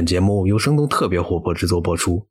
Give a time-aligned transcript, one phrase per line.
[0.00, 2.24] 本节目由生动特别活泼制作播出。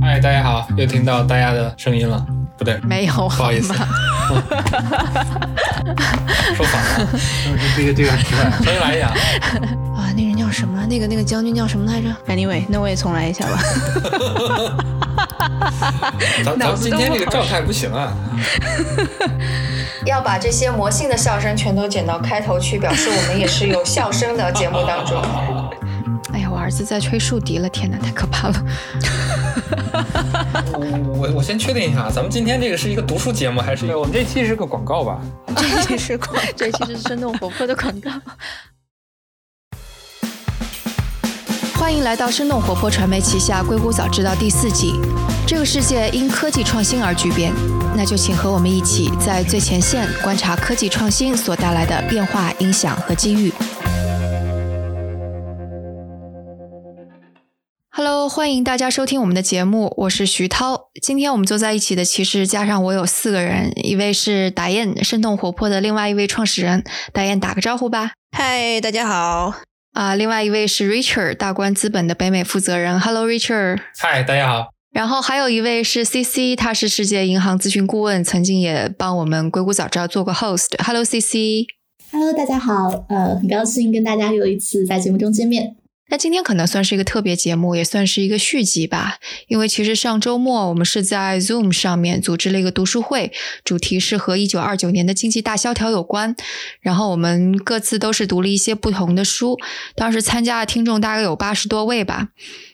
[0.00, 2.24] 嗨，大家好，又听到大家的声音了，
[2.56, 3.74] 不对，没有，不好意思，
[6.54, 7.08] 说反了，
[7.76, 9.08] 这个这个重新来一下。
[9.98, 10.86] 啊，那人叫什么？
[10.86, 13.58] 那个那个将军叫什么来着？Anyway，那我也重来一下吧。
[16.44, 18.12] 咱咱今天这个状态不行啊。
[20.06, 25.20] 要把这些魔性的笑声全都剪到开头去，表示我们也是有笑声的节目当中。
[26.68, 28.64] 儿子在吹竖笛了，天哪，太可怕了！
[30.76, 35.18] 我我先确定一下，咱们今天这个是一个读书节目，还是我们这期是个广告吧？
[35.56, 38.10] 这期是广，这期是生动活泼的广告。
[41.74, 44.92] 欢迎来到生动活泼传媒旗下《硅谷早知道》第四季。
[45.46, 47.50] 这个世界因科技创新而巨变，
[47.96, 53.50] 那就请和我们一起在最前线观察科技创新所带来的变化、影响和机遇。
[58.28, 60.90] Hello，欢迎大家收听我们的节目，我是徐涛。
[61.00, 68.12] 今天我们坐在一起的其实加上我有四个人，一位是达燕，生动活泼的另外一位创始人，达燕打个招呼吧。
[68.36, 69.54] 嗨，大家好。
[69.94, 73.00] 啊，另外一位是 Richard，大观资本的北美负责人。
[73.00, 73.80] Hello，Richard。
[73.96, 74.68] 嗨，大家好。
[74.92, 80.66] 然后还有一位是 CC，他是世界银行咨询顾问，曾经也帮我们硅谷早知道做过 host。
[80.84, 81.66] Hello，CC。
[82.12, 83.06] Hello，大家好。
[83.08, 85.76] 呃，很高兴跟大家又一次在节目中见面。
[86.10, 89.18] 那今天可能算是一个特别节目，也算是一个续集吧。
[89.46, 93.30] 因为其实上周末我们是在 Zoom 上面组织了一个读书会，
[93.62, 96.34] 主题是和一九二九年的经济大萧条有关。
[96.80, 99.58] 然后我们各自都是读了一些不同的书，
[99.94, 102.28] 当时参加的听众大概有八十多位吧。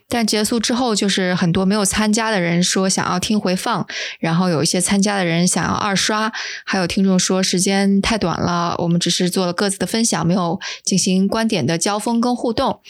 [0.09, 3.87] 但结束之后，就是很多没有参加的人说想要听回放，
[4.21, 6.33] 然后有一些参加的人想要二刷，
[6.65, 12.81] 还有听众说时间太短了，我们只是做了各自的分享，没有进行观点的交锋跟互动。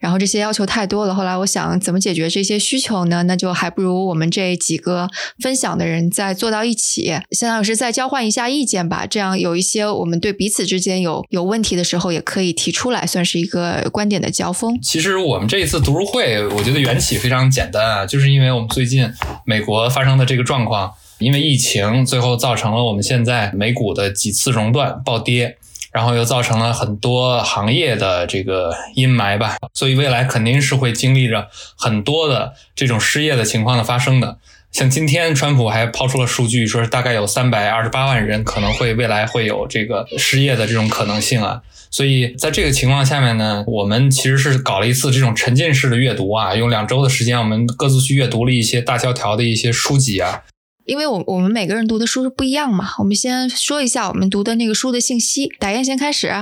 [0.00, 3.22] 然后这些要求太多了，后来我想怎么解决这些需求呢？
[3.22, 5.08] 那就还不如我们这几个
[5.40, 9.06] 分享的人再坐到一起，相当于是再交换一下意见吧。
[9.06, 14.78] 这样有一些我们对彼此之间有有问题的时候，也可以提出来，算是一个观点的交锋。
[14.82, 19.06] 其实我们这一次读书会，我我觉得缘起非常简单啊，就是因为我们最近
[19.44, 25.58] 美国发生的这个状况，因为疫情，最后造成了我们现在美股的几次熔断暴跌，
[25.92, 34.38] 然后又造成了很多行业的这个阴霾吧，所以未来肯定是会经历着很多的这种失业的情况的发生的。
[34.74, 41.62] 像今天川普还抛出了数据，说是大概有三百二十八万人可能会未来会有这个失业的这种可能性啊。
[41.92, 50.42] 所以在这个情况下面呢，我们其实是搞了一次这种沉浸式的阅读啊，用两周的时间，我们各自去阅读了一些大萧条的一些书籍啊。
[50.84, 55.48] 因为我我们每个人读的书是不一样嘛，我们先说一下我们读的那个书的信息。
[55.60, 56.32] 打雁先开始。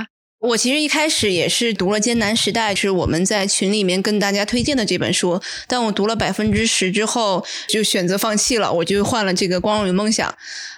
[0.43, 5.41] 我其实一开始也是读了《艰难时代》，是我们在群里面跟大家推荐的这本书。
[5.67, 10.29] 但我读了百分之十之后，就选择放弃了，我就换了这个《光荣与梦想》。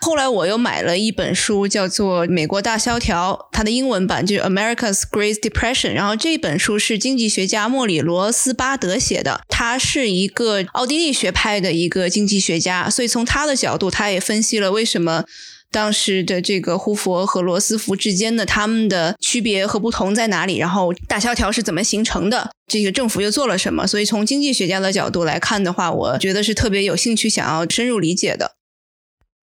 [0.02, 5.90] 后来我又买了一本书，叫做《美国大萧条》，它的英文版就是《America's Great Depression》。
[5.94, 15.26] 然后这本书是经济学家莫里罗斯巴德写的，他是一个奥地利学派的一个经济学家，所以从他的角度，他也分析了为什么。
[15.76, 20.56] 当时的这个胡佛和罗斯福之间的他们的区别和不同在哪里？
[20.58, 22.50] 然后大萧条是怎么形成的？
[22.66, 23.86] 这个政府又做了什么？
[23.86, 28.54] 所以从经济学家的角度来看的话，我觉得是特别有兴趣想要深入理解的。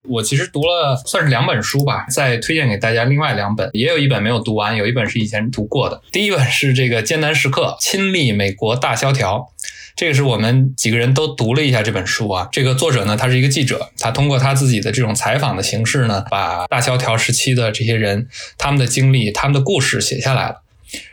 [0.09, 6.01] 我其实读了算是两本书吧，再推荐给大家另外两本，也有一本没有读完，有一本是以前读过的。
[6.11, 9.53] 第一本是这个艰难时刻亲历美国大萧条。
[9.95, 12.47] 这个是我们几个人都读了一下这本书啊。
[12.51, 18.27] 这个作者呢，他是一个记者，他通过他自己的这种采访的形式呢，把大萧条时期的这些人
[18.57, 20.61] 他们的经历、他们的故事写下来了。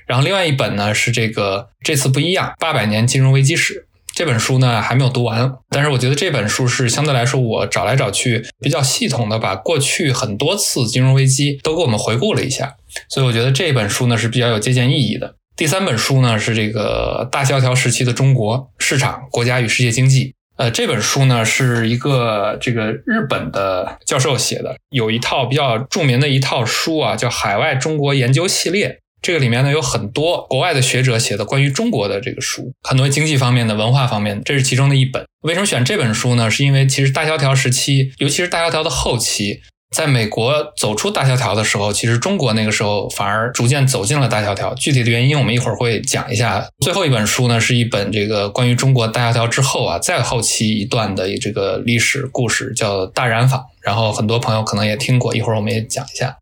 [0.06, 12.74] 然后另外一本呢是这个这次不一样八百年金融危机史这本书呢还没有读完，但是我觉得这本书是相对来说我找来找去比较系统的把过去很多次金融危机都给我们回顾了一下，
[13.08, 15.36] 所以我觉得这本书呢是比较有借鉴意义的。
[15.60, 20.34] 第三本书呢是这个大萧条时期的中国市场、国家与世界经济。
[20.56, 28.88] 呃，这本书呢是一个这个日本的教授写的，有一套比较著名的一套书啊，叫《海外中国研究系列》。
[29.20, 35.26] 这个里面呢有很多国外的学者写的关于中国的这个书，很多经济方面的、文化方面的，这是其中的一本。
[35.42, 36.50] 为什么选这本书呢？
[36.50, 39.60] 是因为其实大萧条时期，尤其是大萧条的后期。
[39.96, 44.72] 在美国走出大萧条的时候，其实中国那个时候反而逐渐走进了大萧条。
[44.74, 46.64] 具体的原因，我们一会儿会讲一下。
[46.80, 53.58] 最后一本书呢，是一本这个关于中国大萧条之后啊，再后期一段的这个历史故事，叫《大染坊》。
[53.80, 56.36] 然后很多朋友可能也听过，一会儿我们也讲一下。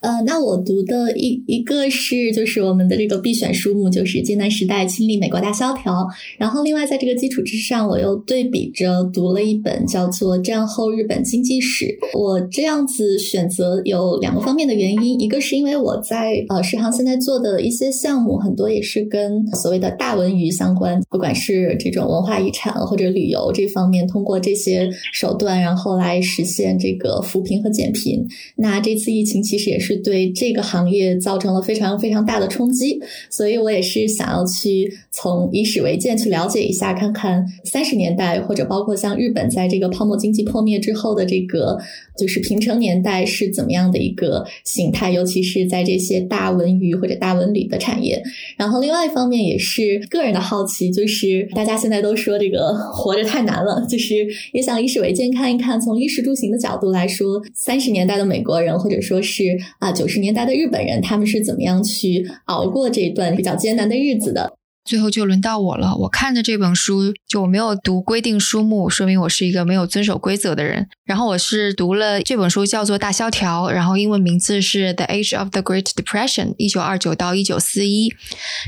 [0.00, 6.06] 呃，那我读的一一个是就是我们的这个必选书目，就是艰难时代亲历美国大萧条。
[6.38, 11.84] 然后另外在这个基础之上，我又对比着读了一本叫做《战后日本经济史》。
[12.18, 28.26] 我这样子选择有两个方面的原因，一个是因为我在呃世行现在做的一些项目，很多也是跟所谓的大文娱相关，不管是这种文化遗产或者旅游这方面，通过这些手段，然后来实现这个扶贫和减贫。
[28.56, 29.89] 那这次疫情其实也是。
[29.90, 41.76] 是对这个行业造成了非常非常大的冲击，所以我也是想要去从以史为鉴去了解一下，看看三十年代或者包括像日本在这个泡沫经济破灭之后的这个
[42.16, 48.22] 就是平成年代是怎么样的一个形态，尤其是在这些大文娱或者大文旅的产业。
[48.56, 54.14] 然后另外一方面也是个人的好奇，就是大家现在都说这个 活着太难了，就是
[54.52, 59.58] 也想以史为鉴看一看，从衣食住行的角度来说，三十年代的美国人或者说是。
[59.80, 64.59] 啊，九十年代的日本人他们是怎么样去熬过这一段比较艰难的日子的？
[64.84, 65.94] 最后就轮到我了。
[65.96, 70.88] 我看的这本书，就我没有读规定书目，说明我是一个没有遵守规则的人。
[71.04, 78.12] 然后我是读了这本书，叫做《大萧条》，然后英文名字是《The Age of the Great Depression》，一九二九到一九四一。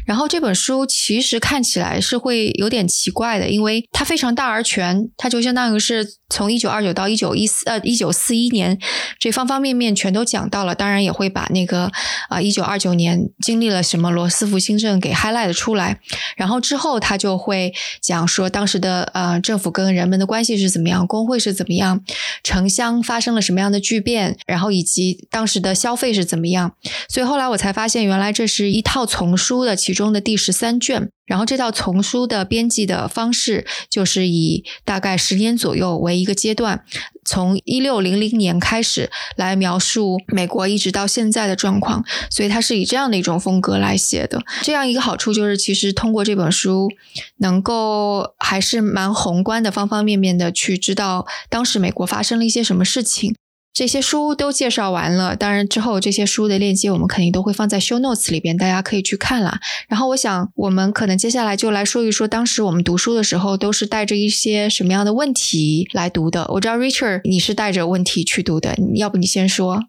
[0.06, 8.78] 然后这本书其实看起来是会有点奇怪的，因为它非常大而全，它就相当于是从一九二九到一九一四呃一九四一年
[9.18, 10.74] 这方方面面全都讲到了。
[10.74, 11.90] 当然也会把那个
[12.28, 16.00] 啊一九二九年经历了什么罗斯福新政给 highlight 出来。
[16.36, 22.04] 然后之后他就会讲说当时的呃政府跟人们的关系是怎么样，工会是怎么样，
[22.42, 26.74] 城乡发生了什么样的巨变，然后以及当时的消费是怎么样。
[27.08, 31.10] 所以后来我才发现，原来这是一套丛书的其中的第十三卷。
[31.24, 36.84] 然后这套丛书的编辑的方式就是以大概十年左右为一个阶段，
[37.24, 44.42] 从一六零零年开始来描述美国一直到现在的状况，所以它是以这样的一种风格来写的。
[44.62, 46.88] 这样一个好处就是，其实通过这本书，
[47.38, 53.34] 能够还是蛮宏观的，方方面面的去知道当时美国发生了一些什么事情。
[53.74, 59.60] 这些书都介绍完了，当然之后这些书的链接我们肯定都会放在 show notes 里边，大家可以去看啦。
[59.88, 66.46] 然后我想，我们可能接下来就来说一说，当时我们读书的时候都是带着一些什么样的问题来读的。
[66.50, 69.84] 我知道 Richard 你是带着问题去读的，要不你先说。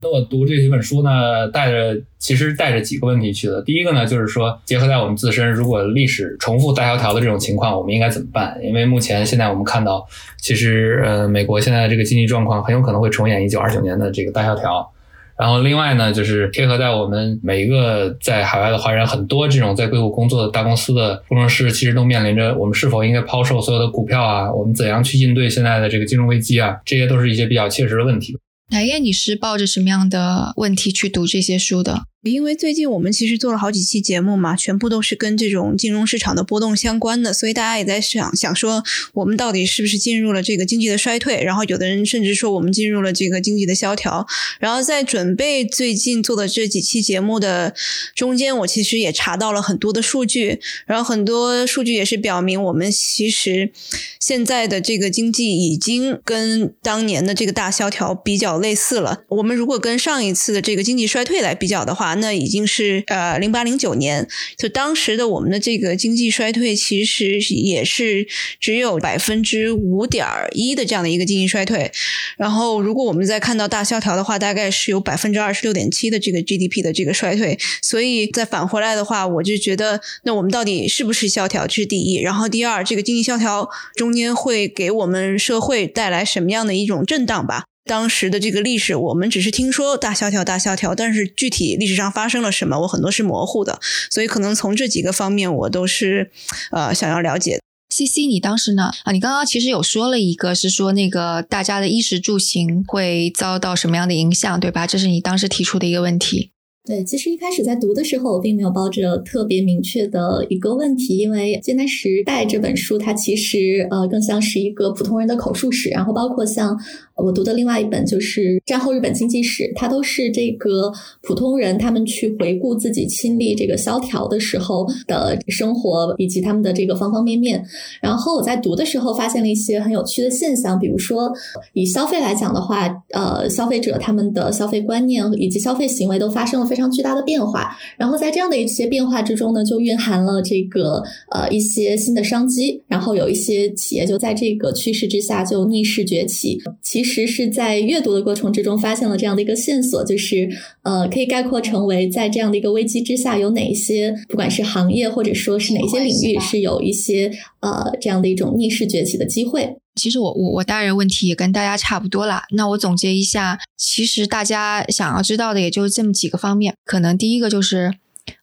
[0.00, 3.60] 那我读这几本书呢，带着其实带着几个问题去的。
[3.62, 8.56] 第一个呢，就是说结合在我们自身，如果历史重复大萧条的这种情况，我们应该怎么办？
[8.62, 10.06] 因为目前现在我们看到，
[10.36, 14.88] 其实呃，美国现在的这个经济状况很有可能会重演一九二九年的这个大萧条。
[15.36, 24.52] 然后另外呢，就是贴合在我们每一个在海外的华人，很多这种在硅谷工作的大公司的工程师，其实都面临着我们是否应该抛售所有的股票啊？
[24.52, 26.76] 我们怎样去应对现在的这个金融危机啊？
[26.84, 28.38] 这些都是一些比较切实的问题。
[28.70, 32.02] 南燕，你是抱着什么样的问题去读这些书的？
[32.24, 38.82] 因为最近我们其实做了好几期节目嘛，全部都是跟这种金融市场的波动相关的，所以大家也在想想说，
[39.14, 41.40] 我们到底是不是进入了这个经济的衰退？
[41.44, 44.26] 然后有的人甚至说我们进入了这个经济的萧条。
[44.58, 47.72] 然后在准备最近做的这几期节目的
[48.16, 53.70] 中间，我其实也查到了很多的数据，然后很多数据也是表明，我们其实
[54.18, 59.22] 现在的这个经济已经跟当年的这个大萧条比较类似了。
[59.28, 64.26] 我们如果跟上一次的这个经济衰退来比较的话，那已经是呃零八零九年，
[64.56, 68.26] 就当时的我们的这个经济衰退，其实也是
[68.60, 71.90] 只有百分之五点一的这样的一个经济衰退。
[72.36, 77.58] 然后，如果我们再看到大萧条的话，大概是有百分之二十六点七的这个 GDP 的这个衰退。
[77.82, 81.66] 所以再返回来的话，我就觉得，那我们到底是不是萧条？
[81.66, 82.20] 这是第一。
[82.20, 87.64] 然后第二，这个经济萧条中间会给我们社会带来什么样的一种震荡吧？
[87.88, 93.80] 当时的这个历史，我们只是听说大萧条、大萧条，但是具体历史上发生了什么，我很多是模糊的，
[94.10, 96.30] 所以可能从这几个方面，我都是
[96.70, 97.60] 呃想要了解。
[97.90, 98.92] C C，你当时呢？
[99.04, 104.86] 啊，你刚刚其实有说了一个，是说那个大家的衣食住行会遭到什么样的影响，对吧？
[104.86, 106.52] 这是你当时提出的一个问题。
[106.88, 116.74] 对，其实一开始在读的时候，我并没有抱着特别明确的一个问题，因为《艰难时代》这本书，它其实呃更像是一个普通人的口述史，然后包括像。
[117.20, 127.60] 我读的另外一本就是战后日本经济史，它都是这个普通人他们去回顾自己亲历这个萧条的时候的生活，以及他们的这个方方面面。
[128.00, 131.28] 然后我在读的时候发现了一些很有趣的现象，比如说
[131.72, 136.88] 以消费来讲的话，呃，消费者他们的消费观念以及消费行为都发生了非常。
[136.88, 137.76] 常巨大的变化。
[137.96, 142.82] 然后在这样的一些变化之中呢，就蕴含了这个呃一些新的商机。
[142.86, 146.58] 然后有一些企业就在这个趋势之下就逆势崛起。
[146.80, 150.48] 其实是在阅读的过程之中发现了这样的一个线索，就是
[150.82, 157.30] 呃可以概括成为在这样的一个危机之下，有哪一些不管是行业或者说是哪些领域是有一些
[157.60, 159.76] 呃这样的一种逆势崛起的机会。
[159.98, 162.44] 其实我我我大人问题也跟大家差不多啦。
[162.52, 166.74] 那我总结一下，其实大家想要知道的也就这么几个方面。
[166.84, 167.92] 可能第一个就是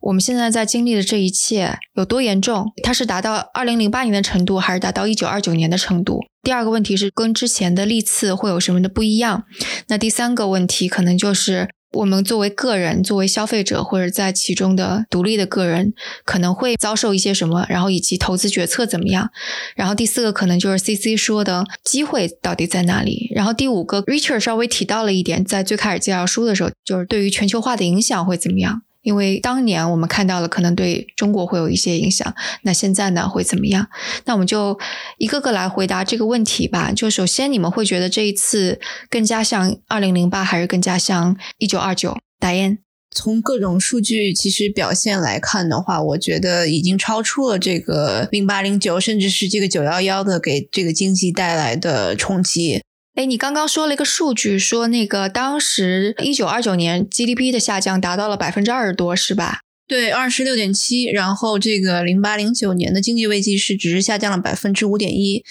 [0.01, 6.19] 我们现在在经历的这一切有多严重，它是达到二零零八年的程度，还是达到一九二九年的程度？
[6.43, 9.45] 第二个问题是跟之前的历次会有什么的不一样？
[9.87, 11.69] 那第三个问题可能就是。
[11.95, 15.93] 我们作为个人，作为消费者或者在其中的独立的个人，
[16.25, 19.29] 可能会遭受一些什么，然后以及投资决策怎么样。
[19.75, 23.31] 然后第四个可能就是 C C 说的机会到底在哪里。
[23.33, 28.81] 然后第五个，Richard 稍微提到了一点，在最开始介绍书的时候，就是对于全球化的影响会怎么样。
[29.05, 32.33] 因为当年我们看到了可能对中国会有一些影响，
[32.63, 33.87] 那现在呢会怎么样？
[34.25, 34.77] 那我们就
[35.19, 36.91] 一个个来回答这个问题吧。
[36.91, 42.17] 就首先，你们会觉得这一次更加像二零零八，还是更加像一九二九？
[42.39, 42.79] 打印
[43.11, 52.81] 从各种数据其实表现来看的话，我觉得已经超出了这个零八零九，甚至是这个九幺幺的给这个经济带来的冲击。
[53.15, 59.61] 哎，你刚刚说了一个数据，说那个当时一九二九年 GDP 的下降达到了百分之二十多，是吧？
[59.87, 61.05] 对，二十六点七。
[61.05, 65.45] 然后这个零八零九年的经济危机是只是下降了百分之五点一。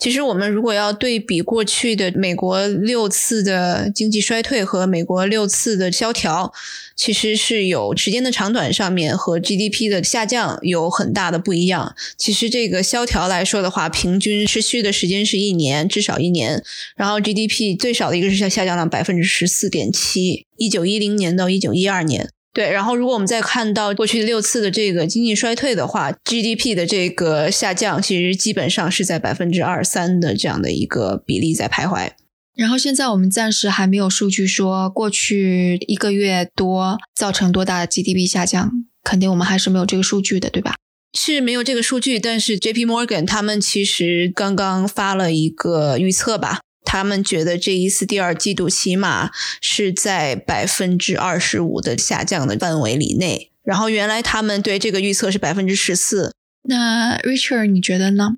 [0.00, 6.54] 其实我们如果要对比过去的美国六次的经济衰退和美国六次的萧条，
[6.96, 11.94] 其实是有时间的长短上面和 GDP 的下降有很大的不一样。
[12.16, 16.64] 其实这个萧条来说的话，平均持续的时间是一年，至少一年。
[16.96, 22.30] 然后 GDP 最少的一个是下下降了百分之十四点七，一九一零年到一九一二年。
[22.52, 32.10] 对，然后如果我们再看到过去六次的这个经济衰退的话，GDP 的这个下降其实基本上是在百分之二三的这样的一个比例在徘徊。
[32.56, 38.70] 然后现在我们暂时还没有数据说过去一个月多造成多大的 GDP 下降，
[39.04, 40.74] 肯定我们还是没有这个数据的，对吧？
[41.16, 46.60] 是没有这个数据，但是 JP Morgan 他们其实刚刚发了一个预测吧。
[46.84, 56.34] 他们觉得这一次第二季度起码是在百分之二十五的下降的范围里内，然后原来他们对这个预测是百分之十四。
[56.68, 58.36] 那 Richard 你觉得呢？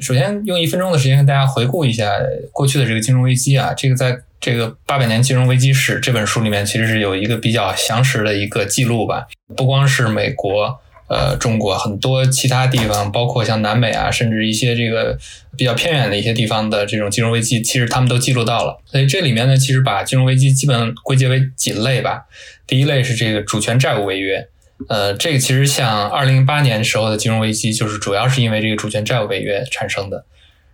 [0.00, 2.10] 首先用一分钟的时间跟大家回顾一下
[2.50, 10.80] 过去的这个金融危机啊，这个在这个《八百年金融危机史》这本书里面其实是有一个比较详实的一个记录吧，不光是美国。
[11.06, 15.18] 呃，中国很多其他地方，包括像南美啊，甚至一些这个
[15.56, 18.80] 比较偏远的一些地方的这种金融危机，其实他们都记录到了。
[18.86, 22.24] 所以这里面呢，其实把金融危机基本归结为几类吧。
[22.66, 24.48] 第一类是这个主权债务违约，
[24.88, 30.24] 呃，这个其实像二零零八年时候的金融危机，就是主要是因为这个主权债务违约产生的。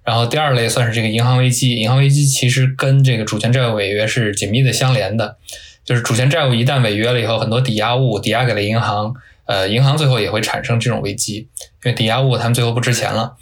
[0.03, 5.37] 然后第二类算是这个银行危机，银行危机其实跟这个主权债务违约是紧密的相连的，
[5.85, 9.15] 就是主权债务一旦违约了以后，很多抵押物抵押给了银行。
[9.47, 11.47] 呃，银行最后也会产生这种危机，因
[11.87, 13.35] 为抵押物他们最后不值钱了。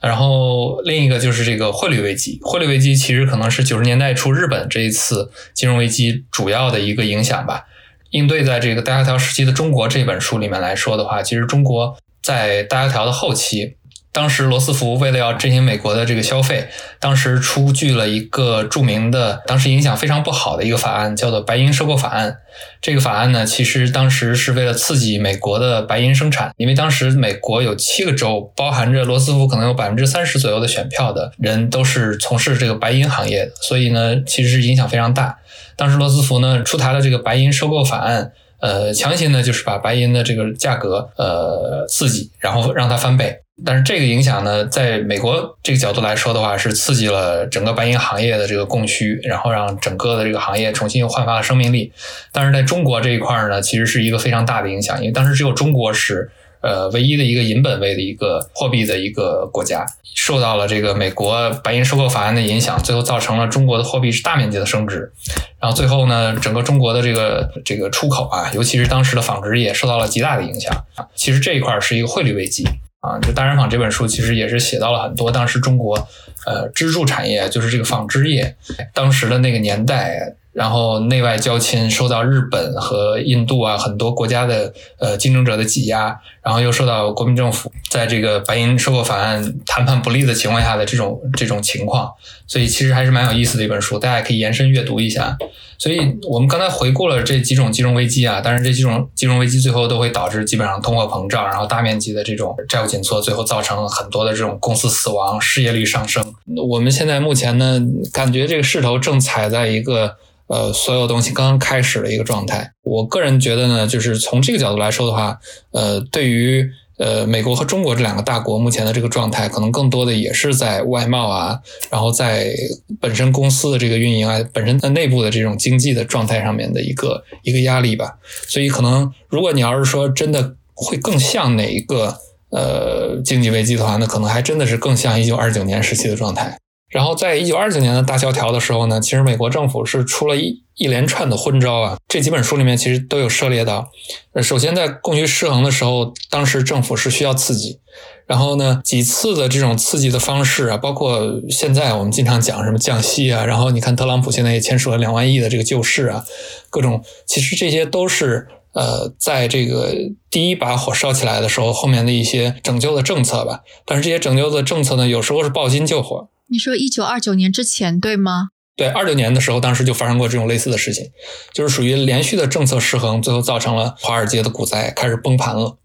[0.00, 7.64] 然后另一个就是这个汇率危机，汇率危机其实可能是九十年代初日本这一次金融危机主要的一个影响吧。
[8.10, 13.76] 应对在这个大萧条时期的中国这本书里面来说的话，其实中国在大萧条的后期。
[14.16, 16.68] 当时罗斯福为了要振兴美国的这个消费，
[16.98, 22.38] 当时出具了一个著名的、当时影响非常不好的一个法案，叫做白银收购法案。
[22.80, 35.36] 这个法案呢，其实当时是为了刺激美国的白银生产，因为当时美国有七个州，包含着罗斯福可能有百分之三十左右的选票的人都是从事这个白银行业的，所以呢，其实是影响非常大。
[35.76, 43.40] 当时罗斯福呢出台了这个白银收购法案，呃，强行呢就是把白银的这个价格呃刺激，然后让它翻倍。
[43.64, 51.90] 但是这个影响呢，在美国这个角度来说的话，是刺激了整个白银行业的这个供需，然后让整个的这个行业重新又焕发了生命力。
[52.32, 65.10] 但是在中国这一块呢，其实是一个非常大的影响，因为当时只有中国是呃唯一的一个银本位的一个货币的一个国家，受到了这个美国白银收购法案的影响，最后造成了中国的货币是大面积的升值。
[65.58, 70.84] 然后最后呢，整个中国的这个这个出口啊，尤其是当时的纺织业受到了极大的影响。
[71.14, 72.68] 其实这一块是一个汇率危机。
[73.06, 75.96] 啊，就《大染坊》这本书其实也是写到了很多当时中国
[76.44, 78.56] 呃支柱产业，就是这个纺织业。
[78.92, 92.10] 当时的那个年代，然后内外交侵，受到日本和印度啊很多国家的呃竞争者的挤压，然后又受到国民政府在这个白银收购法案谈判不利的情况下的这种这种情况，
[92.46, 95.36] 所以其实还是蛮有意思的一本书，大家可以延伸阅读一下。
[95.76, 106.32] 所以我们刚才回顾了这几种金融危机啊，但是这几种金融危机最后都会导致基本上通货膨胀，然后大面积的这种债务紧缩，最后造成很多的这种公司死亡、失业率上升。
[106.66, 107.78] 我们现在目前呢，
[108.10, 110.16] 感觉这个势头正踩在一个。
[110.48, 112.72] 呃，所有东西刚刚开始的一个状态。
[112.82, 115.38] 我个人觉得呢，就是从这个角度来说的话，
[115.72, 121.60] 呃，对于呃美国和中国这两个大国目前的这个状态，可能更多的也是在外贸啊，
[121.90, 122.54] 然后在
[123.00, 128.18] 本身公司的这个运营啊，本身在内部的这种经济的状态上面的一个一个压力吧。
[128.46, 132.16] 所以，可能如果你要是说真的会更像哪一个
[132.50, 136.56] 呃经济危机的话，那可能还真的是更像一九二九年时期的状态。
[136.88, 141.98] 然后在一九二九年的大萧条的时候呢，其实美国政府是出了一一连串的昏招啊。
[142.08, 143.90] 这几本书里面其实都有涉猎到。
[144.32, 147.80] 呃，首先在供需失衡的时候，当时政府是需要刺激。
[148.26, 156.24] 然后呢，几次的这种刺激的方式啊，包括现在我们经常讲什么降息啊，然后你看特朗普现在也签署了两万亿的这个救市啊，
[156.68, 159.94] 各种其实这些都是呃，在这个
[160.28, 163.60] 第一把火烧起来的时候，后面的一些拯救的政策吧。
[163.84, 166.28] 但是这些拯救的政策呢，有时候是抱薪救火。
[166.48, 168.50] 你说一九二九年之前对吗？
[168.76, 171.10] 对，二九年的时候，当时就发生过这种类似的事情，
[171.54, 175.78] 就是属于连续的政策失衡，最后造成了华尔街的股灾开始崩盘了。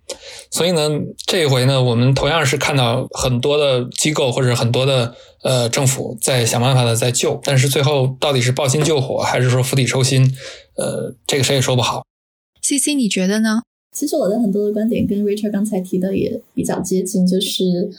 [0.52, 0.90] 所以呢，
[1.26, 10.30] 这一回呢，我们同样是看到很多的机构或者很多的呃政府在想办法的在救，但是最后到底是抱薪救火，还是说釜底抽薪？
[10.76, 12.06] 呃，这个谁也说不好。
[12.62, 13.62] C C，你觉得呢？
[13.96, 17.90] 其实我的很多的观点跟 Richard 刚才提的也比较接近，就是。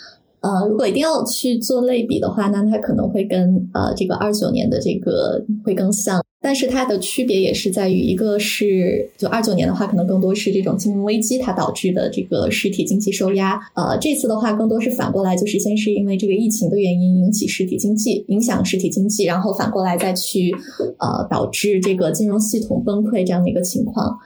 [0.43, 20.53] 呃，如果一定要去做类比的话，那它可能会跟呃这个二九年的这个会更像，但是它的区别也是在于，一个是就二九年的话，可能更多是这种金融危机它导致的这个实体经济受压，呃，这次的话更多是反过来，就是先是因为这个疫情的原因引起实体经济影响实体经济，然后反过来再去
[20.99, 24.19] 呃导致这个金融系统崩溃这样的一个情况，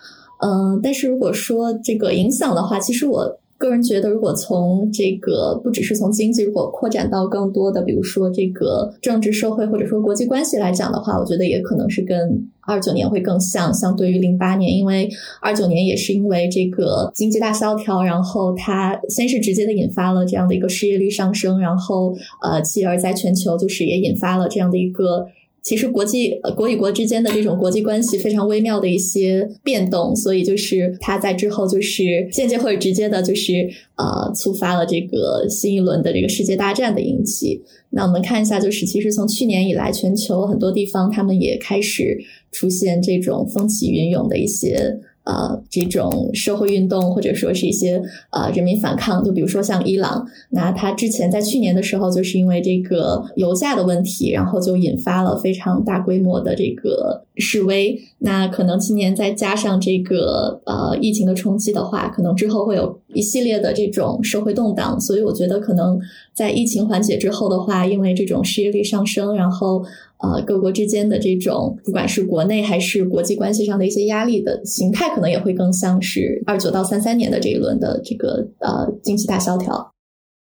[0.42, 3.38] 嗯，但是如果说这个影响的话，其实我。
[3.58, 13.72] 个人觉得，如果从这个不只是从经济，如果扩展到更多的，比如说这个政治社会或者说国际关系来讲的话，我觉得也可能是跟二九年会更像。
[13.72, 15.08] 相对于零八年，因为
[15.40, 25.26] 二九年也是因为这个经济大萧条，然后它先是直接的引发了这样的一个失业率上升，然后呃，继而在全球就是也引发了这样的一个。
[25.66, 37.60] 其实国际国与国之间的这种国际关系非常微妙的一些变动，所以就是它在之后就是间接或者直接的，就是呃触发了这个新一轮的这个世界大战的引起。
[37.90, 42.16] 那我们看一下，就是其实从去年以来，全球很多地方他们也开始
[42.52, 44.96] 出现这种风起云涌的一些。
[45.26, 57.98] 呃，这种社会运动或者说是一些呃人民反抗，就比如说像伊朗，那他之前在去年的时候，就是因为这个油价的问题，然后就引发了非常大规模的这个示威。
[58.18, 65.00] 那可能今年再加上这个呃疫情的冲击的话，可能之后会有一系列的这种社会动荡。
[65.00, 65.98] 所以我觉得可能
[66.34, 69.84] 在疫情缓解之后的话，因为这种失业率上升，然后。
[70.18, 79.92] 呃，各国之间的这种，不管是国内还是国际关系上的一些压力的形态，可能也会更像是二九到三三年的这一轮的这个呃经济大萧条。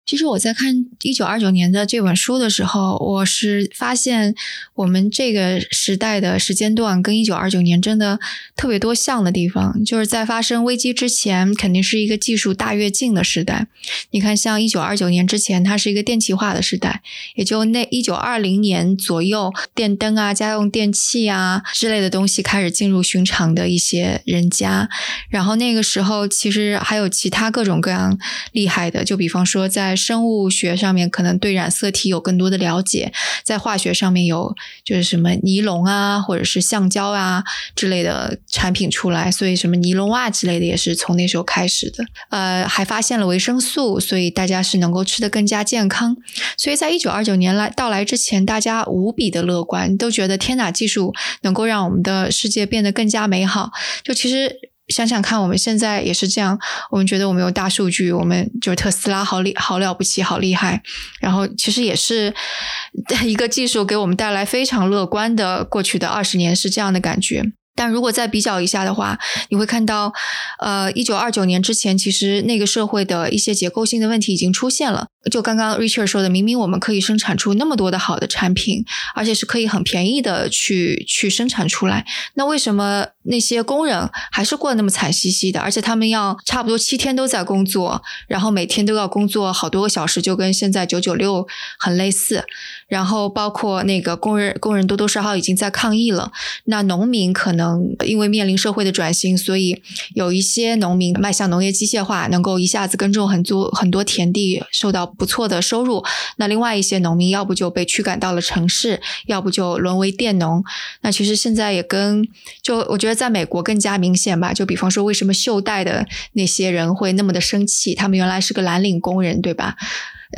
[0.09, 4.33] 其实我在看一九二九年的这本书的时候，我是发现
[4.73, 8.19] 我们这个时代的时间段跟一九二九年真的
[8.55, 9.85] 特别多像的地方。
[9.85, 13.67] 就是在发生危机之前，肯定是一个技术大跃进的时代。
[14.09, 17.03] 你看，像一九二九年之前，它是一个电气化的时代，
[17.35, 24.89] 也就那一九二零年左右，电灯啊、家用电器啊之类的东西开始进入寻常的一些人家。
[25.29, 28.17] 然后那个时候，其实还有其他各种各样
[28.53, 29.98] 厉害的，就比方说在。
[29.99, 33.11] 生物学上面可能对染色体有更多的了解，
[33.43, 37.43] 在化学上面有就是什么尼龙啊，或者是橡胶啊
[37.75, 42.03] 之类的产品出来，所以什么尼龙袜之类的也是从那时候开始的。
[42.29, 46.15] 呃，还发现了维生素，所以大家是能够吃得更加健康。
[46.57, 53.71] 所以在一九二九年来到来之前，大家无比的乐观，都觉得天哪，技术能够让我们的世界变得更加美好。
[54.03, 54.69] 就其实。
[54.89, 56.59] 想想看，我们现在也是这样。
[56.91, 60.81] 我们觉得我们有大数据，我们就是特斯拉好厉好了不起，好厉害。
[61.19, 62.33] 然后其实也是
[63.25, 67.43] 一个技术给我们带来非常乐观的过去的二十年是这样的感觉。
[67.75, 70.11] 但如果再比较一下的话，你会看到，
[70.59, 75.07] 呃，一九二九年之前，其实那个社会的一些结构性的问题已经出现了。
[75.29, 82.05] 就刚刚 Richard 说的，明明我们可以生产出那么多的好的产品，而且是可以很便宜的去去生产出来，
[82.35, 85.59] 那为什么那些工人还是过得那么惨兮兮的？
[85.59, 91.45] 而且他们要差不多七天都在工作，然后每天都要工作好多个小时，就跟现在九九六
[91.77, 92.45] 很类似。
[92.87, 96.31] 然后包括那个工人，工人多多少少已经在抗议了。
[96.65, 99.83] 那农民可能因为面临社会的转型，所以
[100.15, 106.03] 有一些农民迈向农业机械化，能够一下子耕种很多很多田地，受到不错的收入。
[106.37, 110.63] 那另外一些农民，要不就被驱赶到了城市，要不就沦为佃农。
[111.01, 112.27] 那其实现在也跟
[112.61, 114.53] 就我觉得在美国更加明显吧。
[114.53, 117.95] 就比方说，为什么袖带的那些人会那么的生气？
[117.95, 119.75] 他们原来是个蓝领工人，对吧？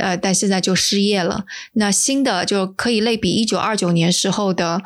[0.00, 1.44] 呃，但现在就失业了。
[1.74, 4.80] 那新的就可以类比一九二九年时候的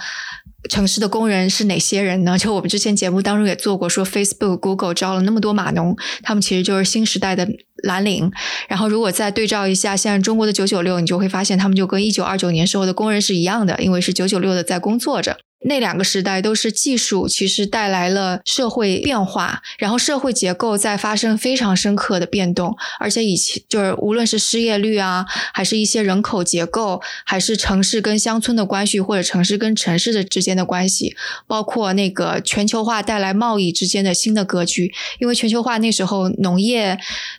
[0.68, 2.36] 城市的工人是哪些人呢？
[2.38, 7.48] 就我们之前节目当中也做过，说 Facebook、Google 招了那么多码农，他们其实就是新时代的
[7.84, 8.30] 蓝领。
[8.68, 15.38] 然后如果再对照一下现在中国的九九六，你就会发现他们就跟一九二九年时候的工人是一样的，因为是九九六的在工作着。
[15.66, 31.16] 那两个时代都是技术其实带来了社会变化，然后社会结构在发生非常深刻的变动，而且以前就是无论是失业率啊，还是一些人口结构，还是城市跟乡村的关系，或者城市跟城市的之间的关系，
[31.48, 36.96] 包括那个全球化带来贸易之间的新的格局，因为全球化那时候农业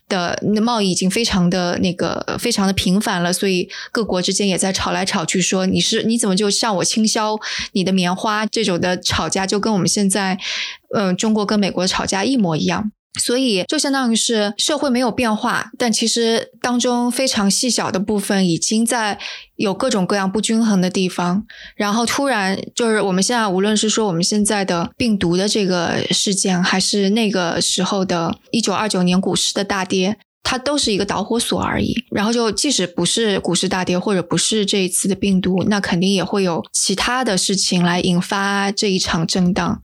[0.09, 7.39] 的贸易已经非常的那个非常的频繁了，所以各国之间也在吵来吵去，说你是你怎么就向我倾销
[7.71, 8.16] 你的棉。
[8.17, 10.39] 花这种的吵架就跟我们现在，
[10.95, 19.19] 嗯，中国跟美国吵架一模一样，所以就相当于是社会没有变化，但其实当中非常细小的部分已经在
[19.55, 30.17] 有各种各样不均衡的地方，然后突然就是我们现在无论是说我们现在的病毒的这个事件，还是那个时候的一九二九年股市的大跌。
[30.49, 39.81] 它都是一个导火索而已，然后就即使不是股市大跌，或者不是这一次的病毒，那肯定也会有其他的事情来引发这一场震荡，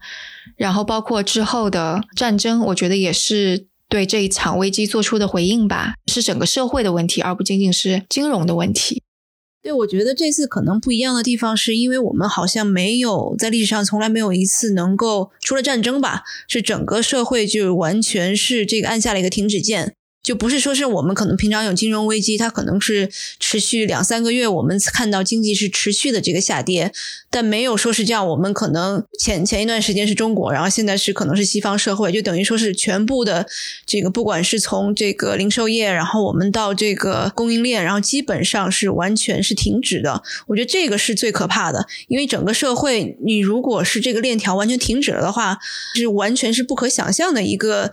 [0.55, 9.03] 然后包括之后的战争，我觉得也是对这一场危机做出的回应吧，是整个社会的问题，而不仅仅是金融的问题。
[9.61, 19.95] 对，我觉得这次可能不一样的地方，是因为我们好像没有在历史上从来没有一次能够除了战争吧，是整个社会就完全是这个按下了一个停止键。
[20.23, 26.93] 就不是说是我们可能平常有金融危机，它可能是持续两三个月，我们看到经济是持续的这个下跌，
[27.29, 28.25] 但没有说是这样。
[28.25, 33.45] 我们可能前前一段时间是中国，然后现在是可能是西方社会，就等于说是全部的
[33.85, 40.23] 这个，不管是从这个零售业，然后我们到这个供应链，然后基本上是完全是停止的。
[40.47, 45.57] 我觉得这个是最可怕的，因为整个社会，你如果是这个链条完全停止了的话，
[45.95, 47.91] 是完全是不可想象的一个。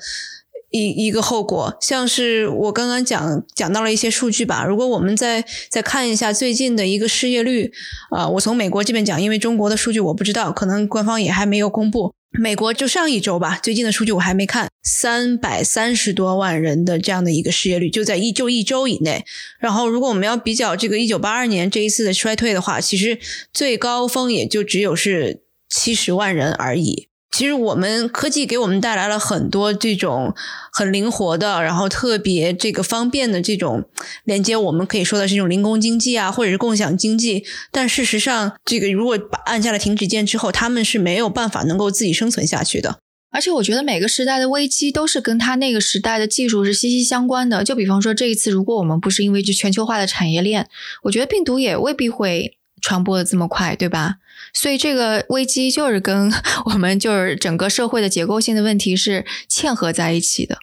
[0.70, 4.64] 一一个后果，像是我刚刚讲讲到了一些数据吧。
[4.64, 7.72] 如果我们再再看一下最近的一个失业率，
[8.10, 12.14] 啊，我从美国这边讲，因为中国的数据我不知道，可能官方也还没有公布。
[12.38, 19.24] 美国就上一周吧，最近的数据我还没看，三百三十多万人的这样的一个失业率，就在一就一周以内。
[19.58, 23.18] 然后，如果我们要比较这个一九八二年这一次的衰退的话，其实
[23.52, 27.08] 最高峰也就只有是七十万人而已。
[27.30, 30.34] 其实我们科技给我们带来了很多这种
[30.72, 33.84] 很灵活的，然后特别这个方便的这种
[34.24, 37.44] 连接，我们可以说的是一种零工经济啊，或者是共享经济。
[37.70, 42.98] 但事实上，这个如果按下了停止键之后，他们是没有办法能够自己生存下去的。
[43.32, 47.62] 而且我觉得每个时代的危机都是跟他那个时代的技术是息息相关的。
[47.62, 50.68] 就比方说这一次，如果我们不是因为这全球化的产业链，
[51.04, 54.16] 我觉得病毒也未必会传播的这么快，对吧？
[54.52, 56.32] 所以这个危机就是跟
[56.66, 60.58] 我们就是整个社会的结构性的问题是嵌合在一起的。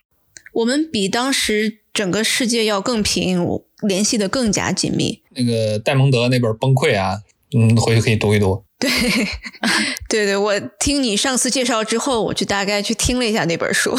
[0.54, 3.46] 我们比当时整个世界要更平，
[3.88, 5.22] 联系的更加紧密。
[5.36, 7.18] 那个戴蒙德那本《崩溃》啊，
[7.56, 8.64] 嗯，回去可以读一读。
[8.80, 8.90] 对，
[10.10, 13.98] 对对，我听你上次介绍之后，我就大概去听了一下那本书。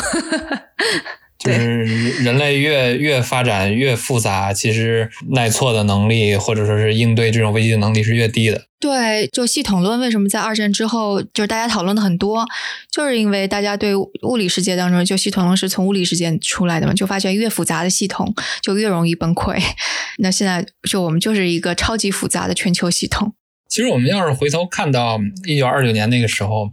[1.38, 1.84] 就是
[2.24, 8.67] 人类越越发展越复杂，其实耐挫的能力或者说是应对这种危机的能力是越低的。
[8.80, 12.46] 对，就系统论为什么在二战之后就是大家讨论的很多，
[12.92, 19.60] 就是因为大家对物理世界当中就系统论是从物理世界出来的嘛，就发现越复杂的系统就越容易崩溃。
[20.18, 23.34] 那现在就我们就是一个超级复杂的全球系统。
[23.68, 26.70] 其实我们要是回头看到一九二九年那个时候，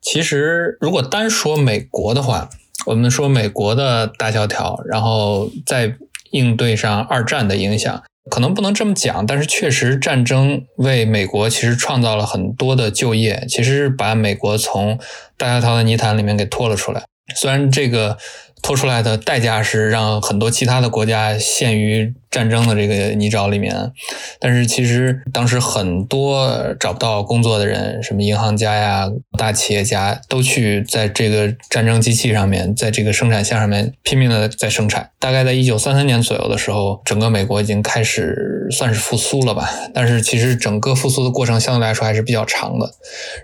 [0.00, 2.48] 其实如果单说美国的话。
[2.86, 5.96] 我们说美国的大萧条，然后再
[6.30, 14.98] 应对上二战的影响，可能不能这么讲，但是确实战争为美国其实创造了很多的就业，其实把美国从
[15.36, 17.02] 大萧条的泥潭里面给拖了出来。
[17.34, 18.16] 虽然这个
[18.62, 23.92] 拖出来的代价是让很多其他的国家陷于战争的这个泥沼里面。
[24.40, 35.10] 但是其实当时很多找不到工作的人，什么银行家呀、大企业家，都去在这个战争机器上面，在这个生产线上面拼命的在生产。
[35.18, 39.68] 大概在一九三三年左右的时候，整个美国已经开始算是复苏了吧。
[39.92, 42.90] 但是其实整个复苏的过程相对来说还是比较长的。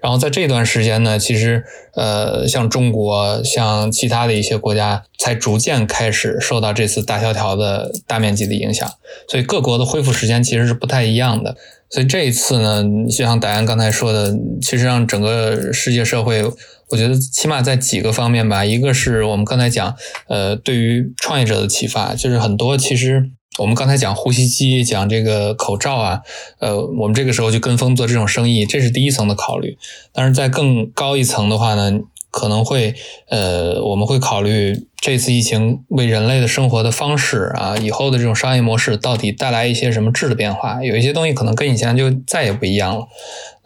[0.03, 8.74] 然后在这段时间呢，其实呃，像中国、像其他的一些国家，才逐渐开始受到这次大萧条的大面积的影响。
[9.29, 11.57] 所以各国的恢复时间其实是不太一样的。
[11.91, 16.43] 所以这一次呢，就像戴安刚才说的，其实让整个世界社会，
[16.89, 19.95] 我觉得起码在几个方面吧，一个是我们刚才讲，
[20.29, 26.23] 呃，对于创业者的启发，就是很多其实我们刚才讲呼吸机、讲这个口罩啊，
[26.59, 29.79] 呃，我们这个时候就跟风做这种生意，这是第一层的考虑。
[30.13, 32.01] 但是在更高一层的话呢，
[32.33, 32.95] 可能会，
[33.29, 34.89] 呃，我们会考虑。
[35.05, 40.83] 这次疫情为人类的生活的方式啊，以后的这种商业模式到底带来一些什么质的变化？
[40.83, 43.07] 有一些东西可能跟以前就再也不一样了。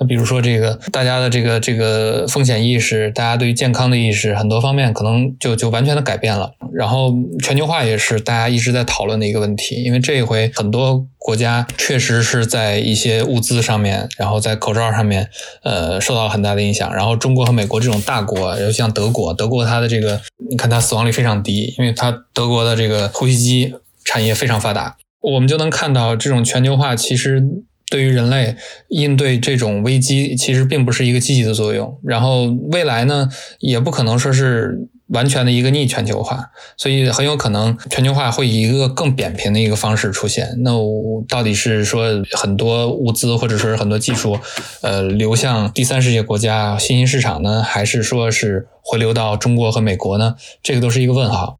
[0.00, 6.50] 那比如说这个大家的这个这个风险意识，大家对于健康的意识，很多方面可能就就完全的改变了。
[6.72, 15.28] 然后全球化也是大家一直在讨论的一个问题，因为这一回很多国家确实是在一些物资上面，然后在口罩上面，
[15.64, 16.94] 呃，受到了很大的影响。
[16.94, 21.27] 然后中国和美国这种大国，尤其像德国，德国它的这个，你看它死亡率非常。
[21.28, 27.46] 非常低，因为它德国的这个呼吸机产业非常发达，我们就能看到这种全球化其实
[27.90, 28.56] 对于人类
[28.88, 32.00] 应对这种危机其实并不是一个积极的作用。
[32.02, 40.54] 然后未来呢，也不可能说是完全的一个逆全球化，所以很有可能全球化会以一个更扁平的一个方式出现。
[40.60, 44.38] 那我到底是说很多物资或者说是很多技术
[44.82, 48.66] 呃流向第三世界国家新兴市场呢，还是说是？
[48.90, 50.36] 回流到中国和美国呢？
[50.62, 51.58] 这个都是一个问号。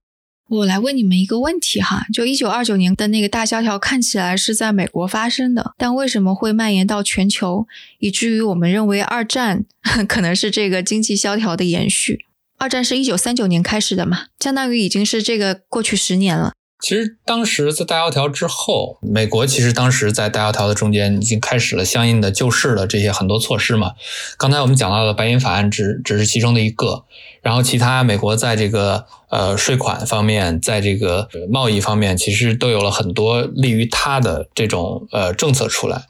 [0.49, 7.67] 我来问你们一个问题哈，就一九二九年的那个大萧条看起来是在美国发生的，但为什么会蔓延到全球，
[7.99, 9.67] 以至于我们认为二战
[10.09, 12.25] 可能是这个经济萧条的延续？
[12.59, 16.53] 二战是一九三九年开始的嘛，相当于已经是这个过去十年了。
[16.81, 23.92] 其实当时在大萧条之后，美国其实当时在大萧条的中间已经开始了相应的救市的这些很多措施嘛。
[24.37, 27.05] 刚才我们讲到的白银法案只只是其中的一个，
[27.42, 36.07] 然后其他美国在这个呃税款方面，在这个贸易方面，其实都有了很多利于他的这种呃政策出来。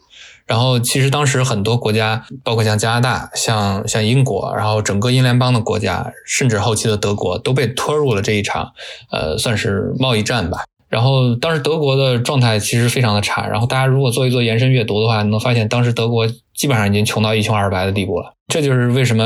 [0.48, 8.72] 然后，其实当时很多国家，包括像加拿大、像像英国，然后整个英联邦的国家，甚至后期的德国，都被拖入了这一场，
[9.12, 10.64] 呃，算是贸易战吧。
[10.88, 13.46] 然后，当时德国的状态其实非常的差。
[13.46, 18.32] 然后，大家如果做一做延伸阅读的话，能发现当时德国基本上已经穷到一穷二白的地步了。
[18.48, 19.24] 这就是为什么，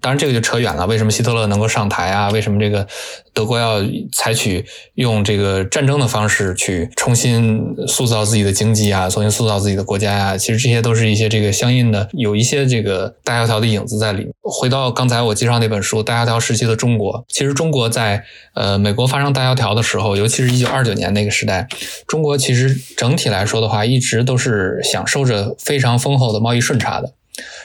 [0.00, 0.86] 当然这个就扯远了。
[0.86, 2.30] 为什么希特勒能够上台啊？
[2.30, 2.86] 为什么这个
[3.34, 3.82] 德国要
[4.14, 10.38] 采取用这个战争的方式去重新塑造自己的经济啊，重新塑造自己的国家呀？
[10.38, 14.32] 其实这些都是一些这个相应的，有一些这个大萧条的影子在里面。
[14.40, 21.68] 回到刚才我介绍那本书《大萧条时期的中国》，其实中国在呃美国发生大萧条的时候，尤其是一九二九年那个时代，
[22.06, 27.12] 中国其实整体来说的话，一直都是享受着非常丰厚的贸易顺差的。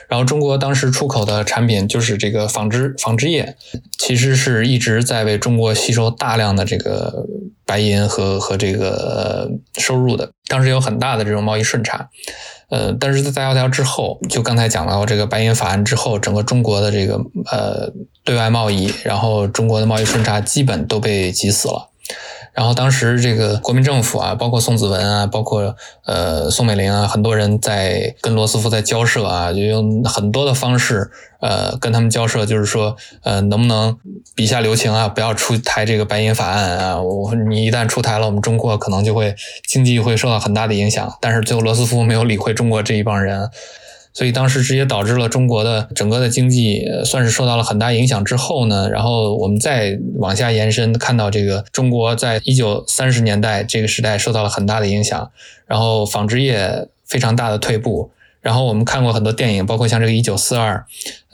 [0.08, 3.56] 然后中国当时出口的产品就是这个纺织纺织业，
[3.98, 7.26] 其实是一直在为中国吸收大量的这个
[7.66, 10.32] 白银和和这个收入的。
[10.48, 12.10] 当时有很大的这种贸易顺差，
[12.70, 17.16] 呃，但是在大萧条之后，就刚才讲到这个白银法案之后，整个中国的这个
[17.52, 17.92] 呃
[18.24, 21.90] 对外贸易，然后中国的贸易顺差基本都被挤死了。
[22.58, 33.96] 然后当时这个国民政府啊，包括宋子文啊，包括呃宋美龄啊，很多人在跟罗斯福在交涉啊，就用很多的方式呃跟他们交涉，就是说呃能不能
[34.34, 39.36] 笔下留情啊，不要出台这个白银法案啊，我你一旦出台了，我们中国可能就会
[39.68, 41.16] 经济会受到很大的影响。
[41.22, 43.52] 但是最后罗斯福没有理会中国这一帮人。
[44.18, 55.30] 所以当时直接导致了中国的整个的经济算是受到了很大影响之后呢，然后我们再往下延伸，看到这个中国在一九三十年代这个时代受到了很大的影响，
[55.68, 58.10] 然后纺织业非常大的退步，
[58.42, 60.84] 然后我们看过很多电影，包括像这个一九四二，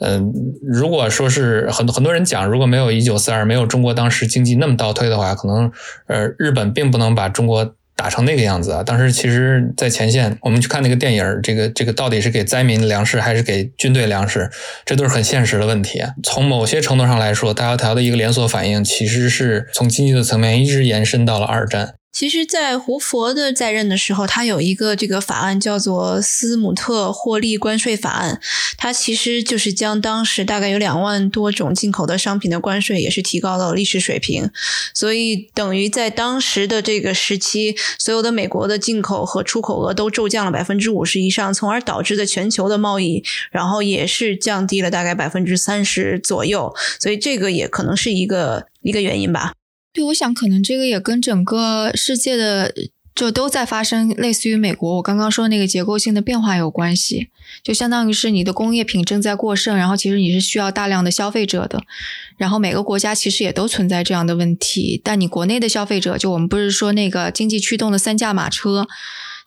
[0.00, 5.72] 嗯，如果说是很多很多人讲，如果没有一九四二，没有中国当时经济那么倒退的话，可能
[6.06, 7.74] 呃日本并不能把中国。
[7.96, 8.82] 打成那个样子啊！
[8.82, 14.50] 当时其实，在前线，我们去看那个电影，这个这个到底是给灾民粮食还是给军队粮食，
[14.84, 16.02] 这都是很现实的问题。
[16.22, 21.94] 从某些程度上来说，大萧条的一个连锁反应，其实是从经济的层面一直延伸到了二战。
[22.14, 28.40] 其实，在胡佛的在任的时候，他有一个这个法案叫做斯姆特获利关税法案，
[28.78, 34.48] 它其实就是将当时大概有两万多种进口的商品的关税也是提高到历史水平，
[34.94, 49.54] 所以等于在当时的这个时期，所有的美国的进口和出口额都骤降了百分之五十以上，从而导致的全球的贸易，然后也是降低了大概百分之三十左右，所以这个也可能是一个一个原因吧。
[49.94, 52.74] 对，我想可能这个也跟整个世界的
[53.14, 57.28] 就都在发生类似于美国我刚刚说那个结构性的变化有关系，
[57.62, 61.80] 就相当于是你的工业品正在过剩，然后其实你是需要大量的消费者的，
[62.36, 68.88] 然后每个国家其实也都存在这样的问题，但你国内的消费者，就我们不是说那个经济驱动的三驾马车，